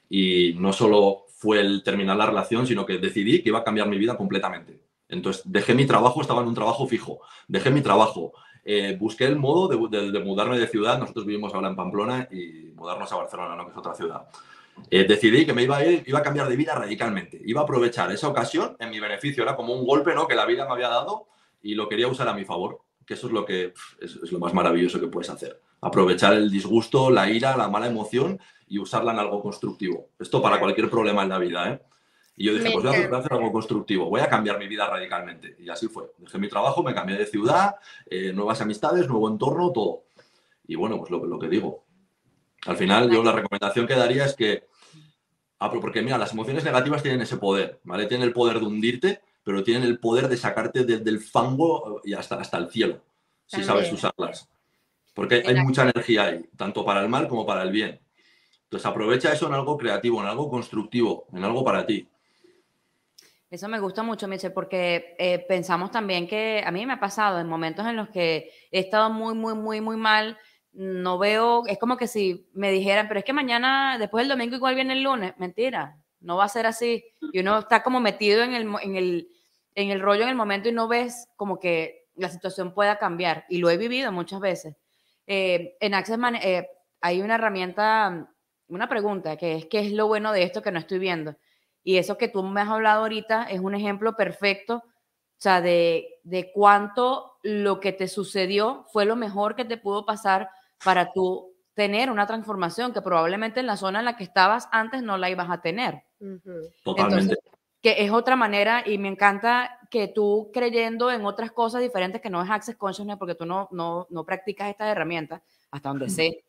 [0.08, 3.88] Y no solo fue el terminar la relación, sino que decidí que iba a cambiar
[3.88, 4.80] mi vida completamente.
[5.08, 8.32] Entonces, dejé mi trabajo, estaba en un trabajo fijo, dejé mi trabajo,
[8.64, 10.98] eh, busqué el modo de, de- de mudarme de ciudad.
[10.98, 13.64] Nosotros vivimos ahora en Pamplona y mudarnos a Barcelona, ¿no?
[13.64, 14.28] que es otra ciudad.
[14.90, 17.40] Eh, decidí que me iba a ir, iba a cambiar de vida radicalmente.
[17.44, 19.42] Iba a aprovechar esa ocasión en mi beneficio.
[19.42, 20.26] Era como un golpe ¿no?
[20.26, 21.28] que la vida me había dado
[21.62, 22.80] y lo quería usar a mi favor.
[23.06, 25.60] Que eso es lo que es, es lo más maravilloso que puedes hacer.
[25.80, 30.10] Aprovechar el disgusto, la ira, la mala emoción y usarla en algo constructivo.
[30.18, 31.82] Esto para cualquier problema en la vida, ¿eh?
[32.36, 33.08] Y yo dije, Me pues voy a, encanta.
[33.08, 35.56] voy a hacer algo constructivo, voy a cambiar mi vida radicalmente.
[35.58, 36.12] Y así fue.
[36.18, 37.74] Dejé mi trabajo, me cambié de ciudad,
[38.08, 40.04] eh, nuevas amistades, nuevo entorno, todo.
[40.68, 41.84] Y bueno, pues lo, lo que digo.
[42.66, 44.66] Al final, yo la recomendación que daría es que,
[45.58, 48.06] ah, porque mira, las emociones negativas tienen ese poder, ¿vale?
[48.06, 52.12] Tienen el poder de hundirte, pero tienen el poder de sacarte de- del fango y
[52.14, 53.00] hasta, hasta el cielo,
[53.46, 54.48] si sabes usarlas.
[55.14, 57.98] Porque hay mucha energía ahí, tanto para el mal como para el bien.
[58.64, 62.06] Entonces aprovecha eso en algo creativo, en algo constructivo, en algo para ti.
[63.50, 67.40] Eso me gusta mucho, Michelle, porque eh, pensamos también que a mí me ha pasado
[67.40, 70.36] en momentos en los que he estado muy, muy, muy, muy mal.
[70.72, 74.54] No veo, es como que si me dijeran, pero es que mañana, después del domingo,
[74.56, 75.34] igual viene el lunes.
[75.38, 77.04] Mentira, no va a ser así.
[77.32, 79.28] Y uno está como metido en el, en el,
[79.74, 83.44] en el rollo en el momento y no ves como que la situación pueda cambiar.
[83.48, 84.76] Y lo he vivido muchas veces.
[85.26, 86.68] Eh, en Access Man- eh,
[87.00, 88.30] hay una herramienta,
[88.68, 91.36] una pregunta, que es ¿qué es lo bueno de esto que no estoy viendo?
[91.82, 96.08] Y eso que tú me has hablado ahorita es un ejemplo perfecto, o sea, de,
[96.24, 100.50] de cuánto lo que te sucedió fue lo mejor que te pudo pasar
[100.82, 105.02] para tú tener una transformación que probablemente en la zona en la que estabas antes
[105.02, 106.02] no la ibas a tener.
[106.20, 106.72] Ujú.
[106.82, 107.34] Totalmente.
[107.34, 107.38] Entonces,
[107.80, 112.30] que es otra manera y me encanta que tú creyendo en otras cosas diferentes que
[112.30, 116.44] no es Access Consciousness porque tú no, no, no practicas estas herramientas hasta donde sé.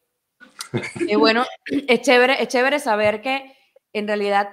[0.95, 3.55] Y bueno, es chévere, es chévere saber que
[3.93, 4.49] en realidad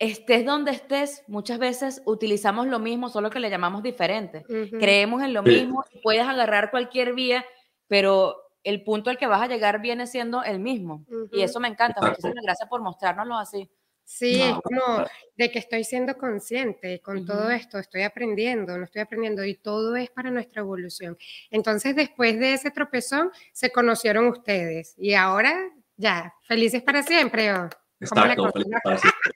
[0.00, 4.44] estés donde estés, muchas veces utilizamos lo mismo, solo que le llamamos diferente.
[4.48, 4.78] Ujú.
[4.78, 5.50] Creemos en lo Sí.
[5.50, 7.44] mismo, puedes agarrar cualquier vía,
[7.90, 11.04] pero el punto al que vas a llegar viene siendo el mismo.
[11.10, 11.28] Y Ujú.
[11.42, 11.98] eso me encanta.
[11.98, 12.08] Exacto.
[12.22, 13.68] Muchísimas gracias por mostrárnoslo así.
[14.04, 15.04] Sí, No, es como
[15.36, 17.50] de que estoy siendo consciente con todo Ujú.
[17.50, 21.16] esto, estoy aprendiendo, no estoy aprendiendo y todo es para nuestra evolución.
[21.50, 25.54] Entonces, después de ese tropezón, se conocieron ustedes y ahora
[25.96, 27.52] ya, felices para siempre.
[27.52, 27.68] ¿o?
[28.08, 28.52] ¿Cómo es la Exacto.
[28.52, 29.32] feliz para siempre.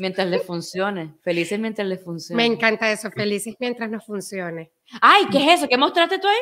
[0.00, 1.14] Mientras les funcione.
[1.22, 2.36] Felices mientras les funcione.
[2.42, 4.72] Me encanta eso, felices mientras nos funcione.
[5.00, 5.68] Ay, ¿qué es eso?
[5.68, 6.36] ¿Qué mostraste tú ahí?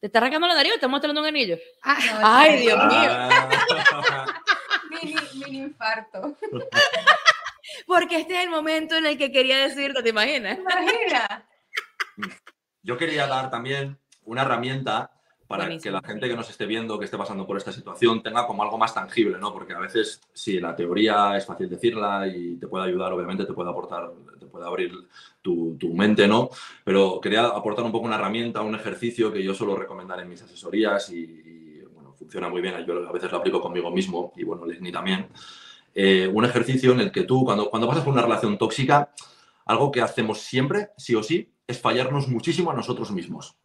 [0.00, 1.58] ¿Te está arrancando la nariz o te estás mostrando un anillo?
[1.82, 3.10] Ah, Ay, Dios mío.
[4.90, 6.36] Mini, mini infarto.
[7.86, 10.58] Porque este es el momento en el que quería decirte, ¿te imaginas?
[10.58, 11.46] Imagina.
[12.82, 15.10] Yo quería dar también una herramienta
[15.48, 18.46] para que la gente que nos esté viendo, que esté pasando por esta situación, tenga
[18.46, 19.50] como algo más tangible, ¿no?
[19.50, 23.54] Porque a veces, sí, la teoría es fácil decirla y te puede ayudar, obviamente, te
[23.54, 24.92] puede aportar, te puede abrir
[25.40, 26.50] tu, tu mente, ¿no?
[26.84, 30.42] Pero quería aportar un poco una herramienta, un ejercicio que yo suelo recomendar en mis
[30.42, 32.84] asesorías y, y, bueno, funciona muy bien.
[32.86, 35.28] Yo a veces lo aplico conmigo mismo y, bueno, Lesni también.
[35.94, 39.14] Eh, un ejercicio en el que tú, cuando, cuando pasas por una relación tóxica,
[39.64, 43.56] algo que hacemos siempre, sí o sí, es fallarnos muchísimo a nosotros mismos.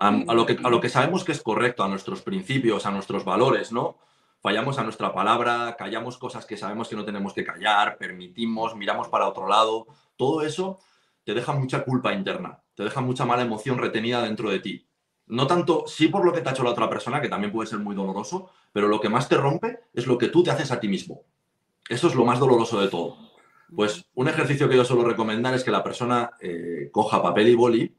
[0.00, 2.90] A, a lo que, a lo que sabemos que es correcto, a nuestros principios, a
[2.90, 3.98] nuestros valores, ¿no?
[4.40, 9.08] Fallamos a nuestra palabra, callamos cosas que sabemos que no tenemos que callar, permitimos, miramos
[9.08, 9.86] para otro lado.
[10.16, 10.78] Todo eso
[11.24, 14.86] te deja mucha culpa interna, te deja mucha mala emoción retenida dentro de ti.
[15.26, 17.68] No tanto, sí por lo que te ha hecho la otra persona, que también puede
[17.68, 20.72] ser muy doloroso, pero lo que más te rompe es lo que tú te haces
[20.72, 21.22] a ti mismo.
[21.88, 23.18] Eso es lo más doloroso de todo.
[23.76, 27.54] Pues un ejercicio que yo suelo recomendar es que la persona eh, coja papel y
[27.54, 27.94] boli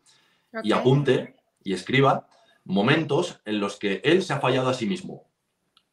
[0.63, 2.27] y apunte y escriba
[2.65, 5.25] momentos en los que él se ha fallado a sí mismo.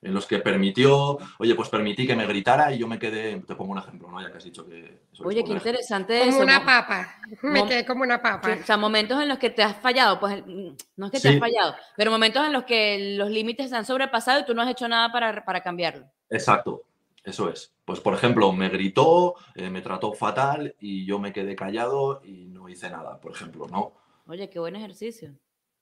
[0.00, 3.56] en los que permitió, oye, pues permití que me gritara y yo me quedé, te
[3.56, 4.22] pongo un ejemplo, ¿no?
[4.22, 5.00] Ya que has dicho que...
[5.24, 6.42] Oye, qué interesante Como eso.
[6.44, 7.16] una papa.
[7.42, 8.58] Me quedé como una papa.
[8.62, 11.28] O sea, momentos en los que te has fallado, pues mm, no es que te
[11.30, 11.34] Sí.
[11.34, 14.62] has fallado, pero momentos en los que los límites se han sobrepasado y tú no
[14.62, 16.06] has hecho nada para, para cambiarlo.
[16.30, 16.84] Exacto,
[17.24, 17.74] eso es.
[17.84, 22.44] Pues, por ejemplo, me gritó, eh, me trató fatal y yo me quedé callado y
[22.44, 23.94] no hice nada, por ejemplo, ¿no?
[24.28, 25.32] Oye, qué buen ejercicio.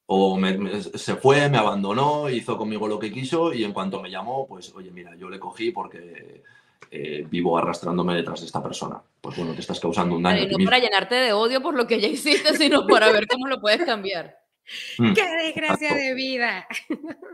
[0.08, 4.00] O me- me- se fue, me abandonó, hizo conmigo lo que quiso y en cuanto
[4.00, 6.42] me llamó, pues, oye, mira, yo le cogí porque
[6.90, 9.02] eh, vivo arrastrándome detrás de esta persona.
[9.20, 10.64] Pues bueno, te estás causando un daño no mismo.
[10.70, 13.84] para llenarte de odio por lo que ya hiciste, sino para ver cómo lo puedes
[13.84, 14.38] cambiar.
[14.98, 15.12] Mm.
[15.14, 15.94] ¡Qué desgracia Exacto.
[16.04, 16.66] de vida!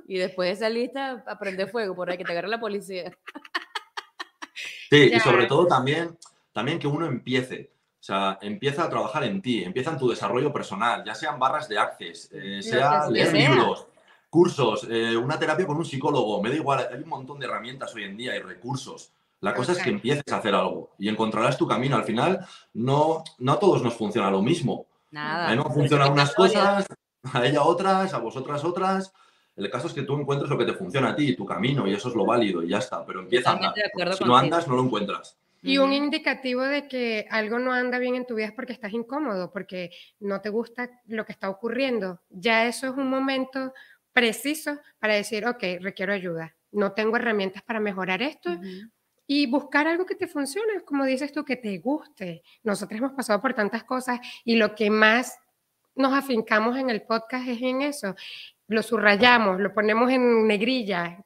[0.09, 3.17] Y después de esa lista, aprende fuego por ahí que te agarre la policía.
[4.91, 5.17] Sí, Ya.
[5.17, 6.17] y sobre todo también,
[6.53, 7.71] también que uno empiece.
[8.03, 11.69] O sea, empieza a trabajar en ti, empieza en tu desarrollo personal, ya sean barras
[11.69, 13.49] de access, eh, sea que leer sea.
[13.49, 13.87] libros,
[14.29, 17.95] cursos, eh, una terapia con un psicólogo, me da igual, hay un montón de herramientas
[17.95, 19.13] hoy en día y recursos.
[19.39, 21.95] La cosa es que empieces a hacer algo y encontrarás tu camino.
[21.95, 24.87] Al final, no, no a todos nos funciona lo mismo.
[25.13, 25.47] Nada.
[25.47, 26.85] A mí no funcionan unas cosas,
[27.33, 29.13] a ella otras, a vosotras otras.
[29.55, 31.95] El caso es que tú encuentres lo que te funciona a ti, tu camino, y
[31.95, 33.07] eso es lo válido, y ya está.
[33.07, 33.75] Pero empieza a andar.
[34.17, 35.37] Si no andas, no lo encuentras.
[35.63, 38.93] Y un indicativo de que algo no anda bien en tu vida es porque estás
[38.93, 42.21] incómodo, porque no te gusta lo que está ocurriendo.
[42.31, 43.73] Ya eso es un momento
[44.13, 46.57] preciso para decir, ok, requiero ayuda.
[46.73, 48.59] No tengo herramientas para mejorar esto
[49.27, 52.43] y buscar algo que te funcione, como dices tú, que te guste.
[52.63, 55.39] Nosotros hemos pasado por tantas cosas y lo que más
[55.95, 58.15] nos afincamos en el podcast es en eso.
[58.67, 61.25] Lo subrayamos, lo ponemos en negrilla.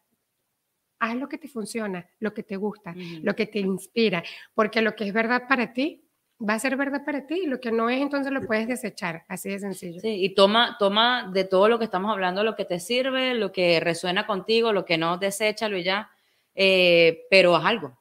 [0.99, 4.23] Haz lo que te funciona, lo que te gusta, lo que te inspira,
[4.55, 6.03] porque lo que es verdad para ti
[6.39, 9.25] va a ser verdad para ti y lo que no es entonces lo puedes desechar,
[9.29, 10.01] así de sencillo.
[10.01, 13.53] Sí, y toma, toma de todo lo que estamos hablando lo que te sirve, lo
[13.53, 16.11] que resuena contigo, lo que no, deséchalo y ya.
[16.55, 17.99] Eh, pero haz algo.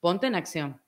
[0.00, 0.80] Ponte en acción.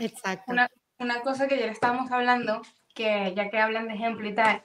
[0.00, 0.52] Exacto.
[0.52, 2.62] Una, una cosa que ayer estábamos hablando,
[2.94, 4.62] que ya que hablan de ejemplo y tal,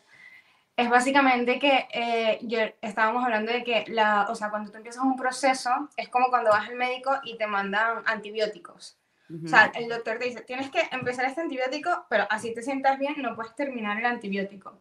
[0.75, 5.03] es básicamente que eh, yo estábamos hablando de que la, o sea, cuando tú empiezas
[5.03, 8.97] un proceso, es como cuando vas al médico y te mandan antibióticos.
[9.29, 9.45] Ujú.
[9.45, 12.97] O sea, el doctor te dice, tienes que empezar este antibiótico, pero así te sientas
[12.97, 14.79] bien, no puedes terminar el antibiótico.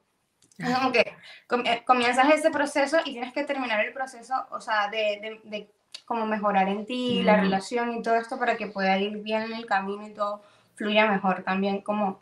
[0.58, 1.00] Es como que
[1.64, 5.70] eh, comienzas ese proceso y tienes que terminar el proceso, o sea, de, de, de
[6.04, 7.40] como mejorar en ti, la Mm.
[7.40, 10.42] relación y todo esto para que pueda ir bien en el camino y todo
[10.74, 12.20] fluya mejor también, como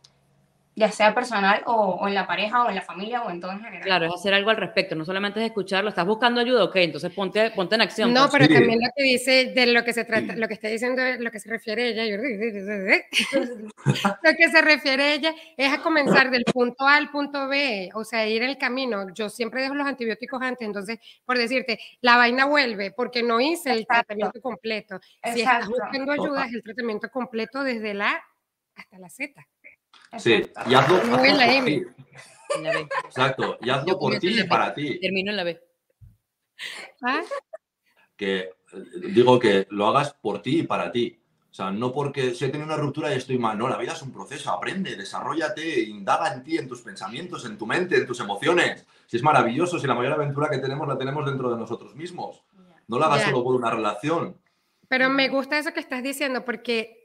[0.79, 3.51] ya sea personal o, o en la pareja o en la familia o en todo
[3.51, 3.83] en general.
[3.83, 5.88] Claro, es hacer algo al respecto, no solamente es escucharlo.
[5.91, 6.64] ¿Estás buscando ayuda?
[6.64, 8.12] Ok, entonces ponte, ponte en acción.
[8.14, 8.33] No, pues.
[8.35, 8.55] pero Sí.
[8.55, 11.41] también lo que dice, de lo que se trata, lo que está diciendo, lo que
[11.41, 12.17] se refiere ella, yo-
[14.23, 18.05] lo que se refiere ella es a comenzar del punto A al punto B, o
[18.05, 19.07] sea, ir el camino.
[19.14, 23.73] Yo siempre dejo los antibióticos antes, entonces, por decirte, la vaina vuelve porque no hice
[23.73, 24.07] el Exacto.
[24.07, 25.01] tratamiento completo.
[25.33, 28.23] Si estás buscando ayuda, es el tratamiento completo desde la A
[28.77, 29.45] hasta la Z.
[30.16, 30.71] Sí, Exacto.
[30.71, 31.71] y hazlo, en hazlo la por M.
[31.71, 31.87] ti.
[32.57, 32.88] En la B.
[33.05, 34.99] Exacto, y Yo hazlo por ti y para ti.
[35.01, 35.61] Termino en la B.
[37.03, 37.23] ¿Ah?
[38.16, 38.51] Que eh,
[39.12, 41.21] digo que lo hagas por ti y para ti.
[41.51, 43.59] O sea, no porque si he tenido una ruptura y estoy mal.
[43.59, 44.51] No, la vida es un proceso.
[44.51, 48.87] Aprende, desarrollate, indaga en ti, en tus pensamientos, en tu mente, en tus emociones.
[49.07, 52.42] Si es maravilloso, si la mayor aventura que tenemos la tenemos dentro de nosotros mismos.
[52.87, 54.37] No la hagas solo por una relación.
[54.88, 56.98] Pero me gusta eso que estás diciendo porque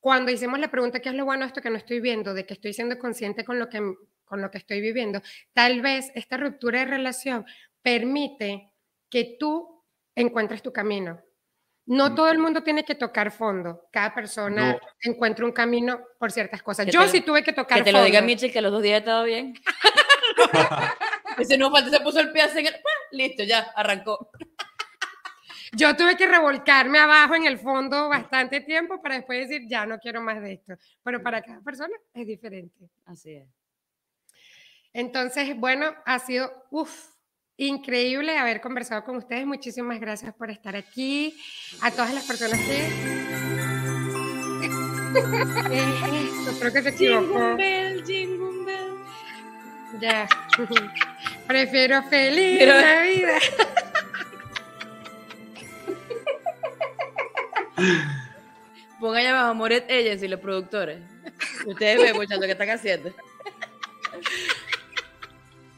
[0.00, 2.34] cuando hicimos la pregunta, ¿qué es lo bueno de esto que no estoy viendo?
[2.34, 3.80] De que estoy siendo consciente con lo que,
[4.24, 5.20] con lo que estoy viviendo.
[5.52, 7.44] Tal vez esta ruptura de relación
[7.82, 8.72] permite
[9.10, 9.84] que tú
[10.14, 11.20] encuentres tu camino.
[11.86, 12.14] No Mm.
[12.14, 13.88] todo el mundo tiene que tocar fondo.
[13.92, 14.78] Cada persona No.
[15.02, 16.86] encuentra un camino por ciertas cosas.
[16.86, 18.00] Que Yo sí tuve que tocar Que te fondo.
[18.00, 19.54] lo diga Mitchell que los dos días he estado bien.
[21.38, 22.64] Ese no falta, se puso el pie así.
[23.12, 24.30] Listo, ya, arrancó.
[25.72, 29.98] Yo tuve que revolcarme abajo en el fondo bastante tiempo para después decir, ya no
[29.98, 30.74] quiero más de esto.
[31.04, 32.90] Pero para cada persona es diferente.
[33.06, 33.48] Así es.
[34.92, 37.10] Entonces, bueno, ha sido uf,
[37.56, 39.46] increíble haber conversado con ustedes.
[39.46, 41.36] Muchísimas gracias por estar aquí.
[41.82, 42.88] A todas las personas que...
[45.12, 45.84] Eh,
[46.46, 46.60] esto?
[46.60, 47.56] Creo que se equivocó.
[47.56, 50.00] bell, jingle bell.
[50.00, 50.28] Ya.
[51.48, 53.38] Prefiero feliz Pero- la vida.
[59.00, 60.98] Pongan ya abajo Moret Agency, los productores.
[61.66, 63.10] Ustedes ven, muchachos, ¿qué están haciendo?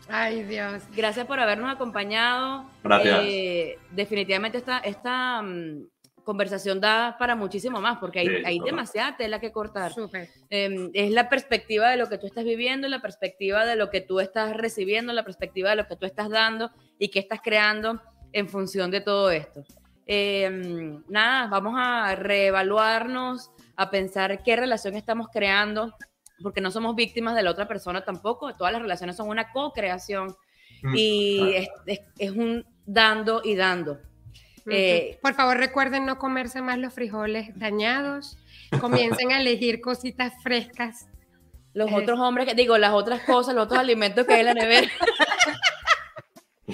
[0.08, 0.82] Ay, Dios.
[0.94, 2.66] Gracias por habernos acompañado.
[2.82, 3.20] Gracias.
[3.22, 5.86] Eh, definitivamente esta, esta mm,
[6.24, 8.70] conversación da para muchísimo más, porque hay, Sí, hay total.
[8.74, 9.92] demasiada tela que cortar.
[9.92, 10.28] Súper.
[10.50, 14.00] Eh, es la perspectiva de lo que tú estás viviendo, la perspectiva de lo que
[14.00, 18.02] tú estás recibiendo, la perspectiva de lo que tú estás dando y que estás creando
[18.32, 19.64] en función de todo esto.
[20.06, 25.94] Eh, nada, vamos a reevaluarnos, a pensar qué relación estamos creando,
[26.42, 30.34] porque no somos víctimas de la otra persona tampoco, todas las relaciones son una co-creación
[30.84, 31.52] Mm, y claro.
[31.54, 34.00] es, es- es un dando y dando.
[34.68, 38.36] Eh, Por favor, recuerden no comerse más los frijoles dañados.
[38.80, 41.06] Comiencen a elegir cositas frescas.
[41.74, 44.54] los otros hombres, que digo, las otras cosas, los otros alimentos que hay en la
[44.54, 44.88] nevera.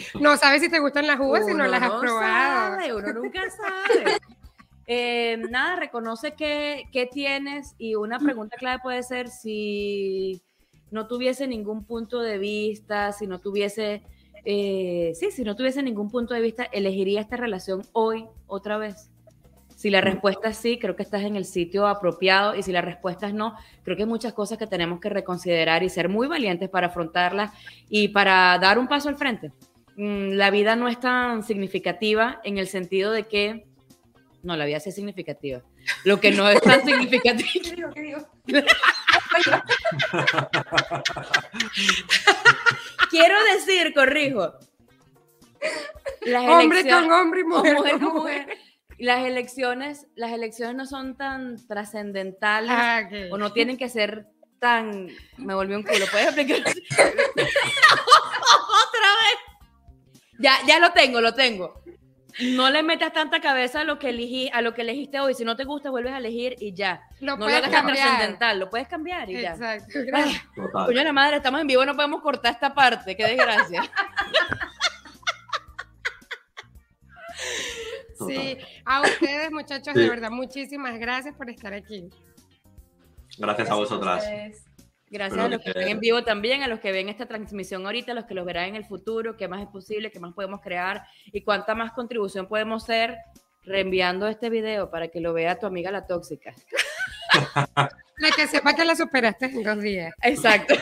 [0.20, 2.76] No sabes si te gustan las uvas si no Uno las has no probado.
[2.76, 4.18] sabe, uno nunca sabe.
[4.86, 10.40] Eh, nada, reconoce qué, qué tienes y una pregunta clave puede ser si
[10.90, 14.02] no tuviese ningún punto de vista, si no tuviese,
[14.44, 19.10] eh, sí, si no tuviese ningún punto de vista, elegiría esta relación hoy otra vez.
[19.76, 22.80] Si la respuesta es sí, creo que estás en el sitio apropiado y si la
[22.80, 26.26] respuesta es no, creo que hay muchas cosas que tenemos que reconsiderar y ser muy
[26.26, 27.52] valientes para afrontarlas
[27.88, 29.52] y para dar un paso al frente.
[30.00, 33.66] Mm, La vida no es tan significativa en el sentido de que,
[34.44, 35.62] no, la vida sí es significativa.
[36.04, 38.18] Lo que no es tan significativo, ¿Qué digo?
[38.46, 38.66] ¿Qué digo?
[43.10, 44.52] quiero decir, corrijo,
[46.22, 48.42] las Hombre con hombre y mujer, mujer con mujer.
[48.46, 48.58] mujer.
[48.98, 53.32] Las elecciones, las elecciones no son tan trascendentales Ah, ok.
[53.32, 54.26] o no tienen que ser
[54.60, 55.08] tan.
[55.36, 56.04] Me volvió un culo.
[56.10, 56.62] ¿Puedes explicar?
[60.38, 61.82] Ya, ya lo tengo, lo tengo.
[62.40, 65.34] No le metas tanta cabeza a lo que elegí, a lo que elegiste hoy.
[65.34, 67.02] Si no te gusta, vuelves a elegir y ya.
[67.20, 69.52] Lo no lo puedes hagas tan trascendental, lo puedes cambiar y ya.
[69.54, 69.98] Exacto.
[70.72, 73.16] Coño de la madre, estamos en vivo, no podemos cortar esta parte.
[73.16, 73.82] Qué desgracia.
[78.26, 80.00] Sí, a ustedes muchachos, Sí.
[80.00, 82.08] de verdad, muchísimas gracias por estar aquí.
[83.38, 84.24] Gracias a vosotras.
[84.24, 84.64] ustedes.
[85.10, 88.12] Gracias a los que están en vivo también, a los que ven esta transmisión ahorita,
[88.12, 90.60] a los que los verán en el futuro, qué más es posible, qué más podemos
[90.60, 93.16] crear y cuánta más contribución podemos hacer
[93.68, 96.54] reenviando este video para que lo vea tu amiga la tóxica.
[98.20, 100.12] La que sepa que la superaste en dos días.
[100.22, 100.74] Exacto.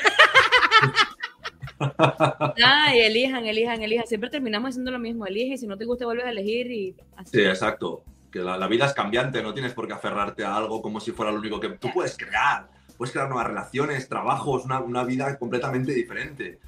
[2.64, 4.06] Ay, elijan, elijan, elijan.
[4.06, 5.26] Siempre terminamos haciendo lo mismo.
[5.26, 7.36] Elige y si no te gusta vuelves a elegir y así.
[7.36, 8.04] Sí, exacto.
[8.32, 11.12] Que la, la vida es cambiante, no tienes por qué aferrarte a algo como si
[11.12, 12.70] fuera lo único que tú puedes crear.
[12.96, 16.58] Puedes crear nuevas relaciones, trabajos, una, una vida completamente diferente.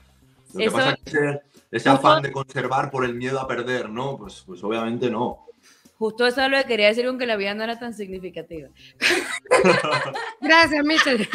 [0.55, 3.47] Lo que pasa es que ese, ese Justo- afán de conservar por el miedo a
[3.49, 4.17] perder, ¿no?
[4.17, 5.47] Pues, pues obviamente no.
[5.99, 8.69] Justo eso es lo que quería decir, aunque la vida no era tan significativa.
[10.41, 11.29] Gracias, Michelle.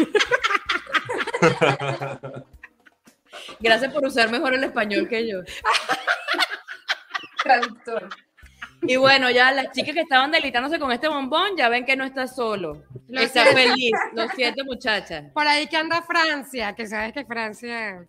[3.59, 5.39] Gracias por usar mejor el español que yo.
[7.43, 8.09] Traductor.
[8.85, 12.03] Y bueno, ya las chicas que estaban deleitándose con este bombón ya ven que no
[12.03, 12.83] está solo.
[13.07, 13.61] Lo está siento.
[13.61, 13.91] feliz.
[14.13, 15.25] Lo siento, muchachas.
[15.33, 18.07] Por ahí que anda Francia, que sabes que Francia.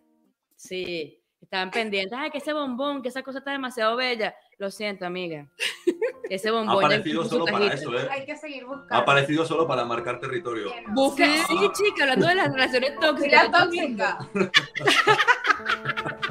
[0.57, 2.19] Sí, estaban pendientes.
[2.19, 4.35] Ay, que ese bombón, que esa cosa está demasiado bella.
[4.59, 5.47] Lo siento, amiga.
[6.31, 6.81] Ese Ha bombón.
[6.81, 8.09] ya aparecido solo para eso, ¿eh?
[8.11, 8.95] Hay que seguir buscando.
[8.95, 10.71] Ha aparecido solo para marcar territorio.
[10.95, 11.43] Busca, Sí.
[11.49, 13.51] sí, chica, hablando de las relaciones tóxicas.
[13.51, 14.19] la tóxica.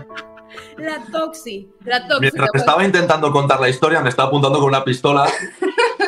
[0.84, 2.20] La toxi, la tóxica.
[2.20, 5.26] Mientras estaba intentando contar la historia, me estaba apuntando con una pistola.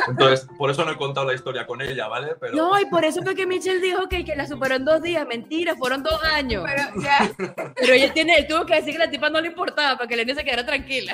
[0.07, 2.35] Entonces, por eso no he contado la historia con ella, ¿vale?
[2.39, 5.01] Pero No, y por eso fue que Michelle dijo que, que la superó en dos
[5.01, 5.25] días.
[5.27, 6.63] Mentira, fueron dos años.
[6.65, 7.31] Pero ya,
[7.75, 10.15] Pero ella tiene, él tuvo que decir que la tipa no le importaba para que
[10.15, 11.13] la niña se quedara tranquila.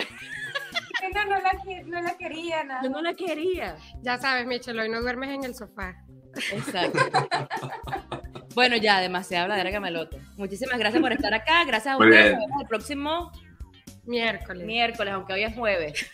[1.13, 2.81] no, no, la, que- no la quería nada.
[2.83, 3.75] Yo no la quería.
[4.01, 5.95] Ya sabes, Michelle, hoy no duermes en el sofá.
[6.51, 6.99] Exacto.
[8.55, 10.17] Bueno, ya, demasiado habladera camelote.
[10.35, 11.63] Muchísimas gracias por estar acá.
[11.65, 12.31] Gracias a ustedes.
[12.33, 13.31] Nos vemos el próximo
[14.03, 14.65] Miércoles.
[14.65, 16.11] miércoles, aunque hoy es jueves.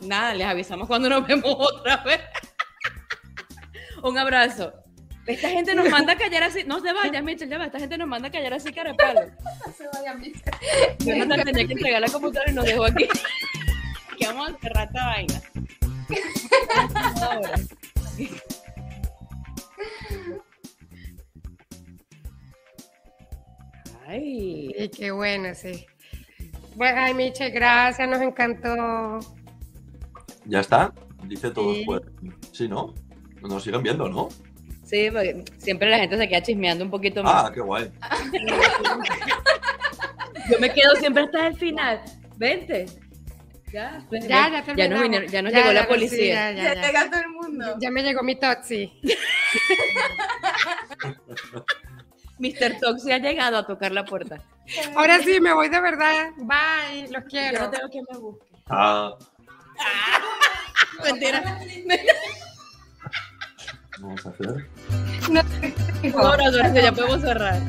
[0.00, 2.20] Nada, les avisamos cuando nos vemos otra vez.
[4.02, 4.72] Un abrazo.
[5.26, 6.64] Esta gente nos manda a callar así.
[6.64, 7.64] No se vayas, Michelle, ya va.
[7.66, 9.22] Esta gente nos manda a callar así, carapalo.
[9.66, 10.96] No se vaya, Michelle.
[10.98, 13.08] Jonathan tenía que entregar la computadora y nos dejó aquí.
[14.16, 15.42] Que vamos a cerrar esta vaina.
[17.20, 17.54] Ahora.
[24.06, 24.72] Ay.
[24.78, 25.84] Y qué bueno, sí.
[26.76, 29.18] Bueno, ay, Michelle, gracias, nos encantó.
[30.44, 30.92] ya está.
[31.24, 31.74] Dice todo.
[31.74, 31.84] Sí.
[31.86, 32.02] Pues,
[32.52, 32.94] sí, ¿no?
[33.42, 34.28] Nos siguen viendo, ¿no?
[34.84, 37.44] Sí, porque siempre la gente se queda chismeando un poquito más.
[37.46, 37.90] Ah, qué guay.
[40.50, 42.02] Yo me quedo siempre hasta el final.
[42.36, 42.86] Vente.
[43.72, 46.52] Ya, Ya, ya ya nos, vinieron- ya nos Ya, llegó ya, la sí, policía.
[46.52, 46.86] ya, Ya ya, ya.
[46.86, 47.76] llega todo el mundo.
[47.80, 48.92] Ya me llegó mi toxi.
[52.38, 52.78] Mr.
[52.80, 54.40] Toxi ha llegado a tocar la puerta.
[54.96, 56.30] Ahora sí, me voy de verdad.
[56.38, 57.60] Bye, los Yo quiero.
[57.60, 58.46] no tengo que me busque.
[58.68, 59.14] Ah,
[61.04, 61.58] Mentira.
[64.00, 64.68] vamos a hacer.
[65.28, 67.60] Un abrazo, ya podemos cerrar.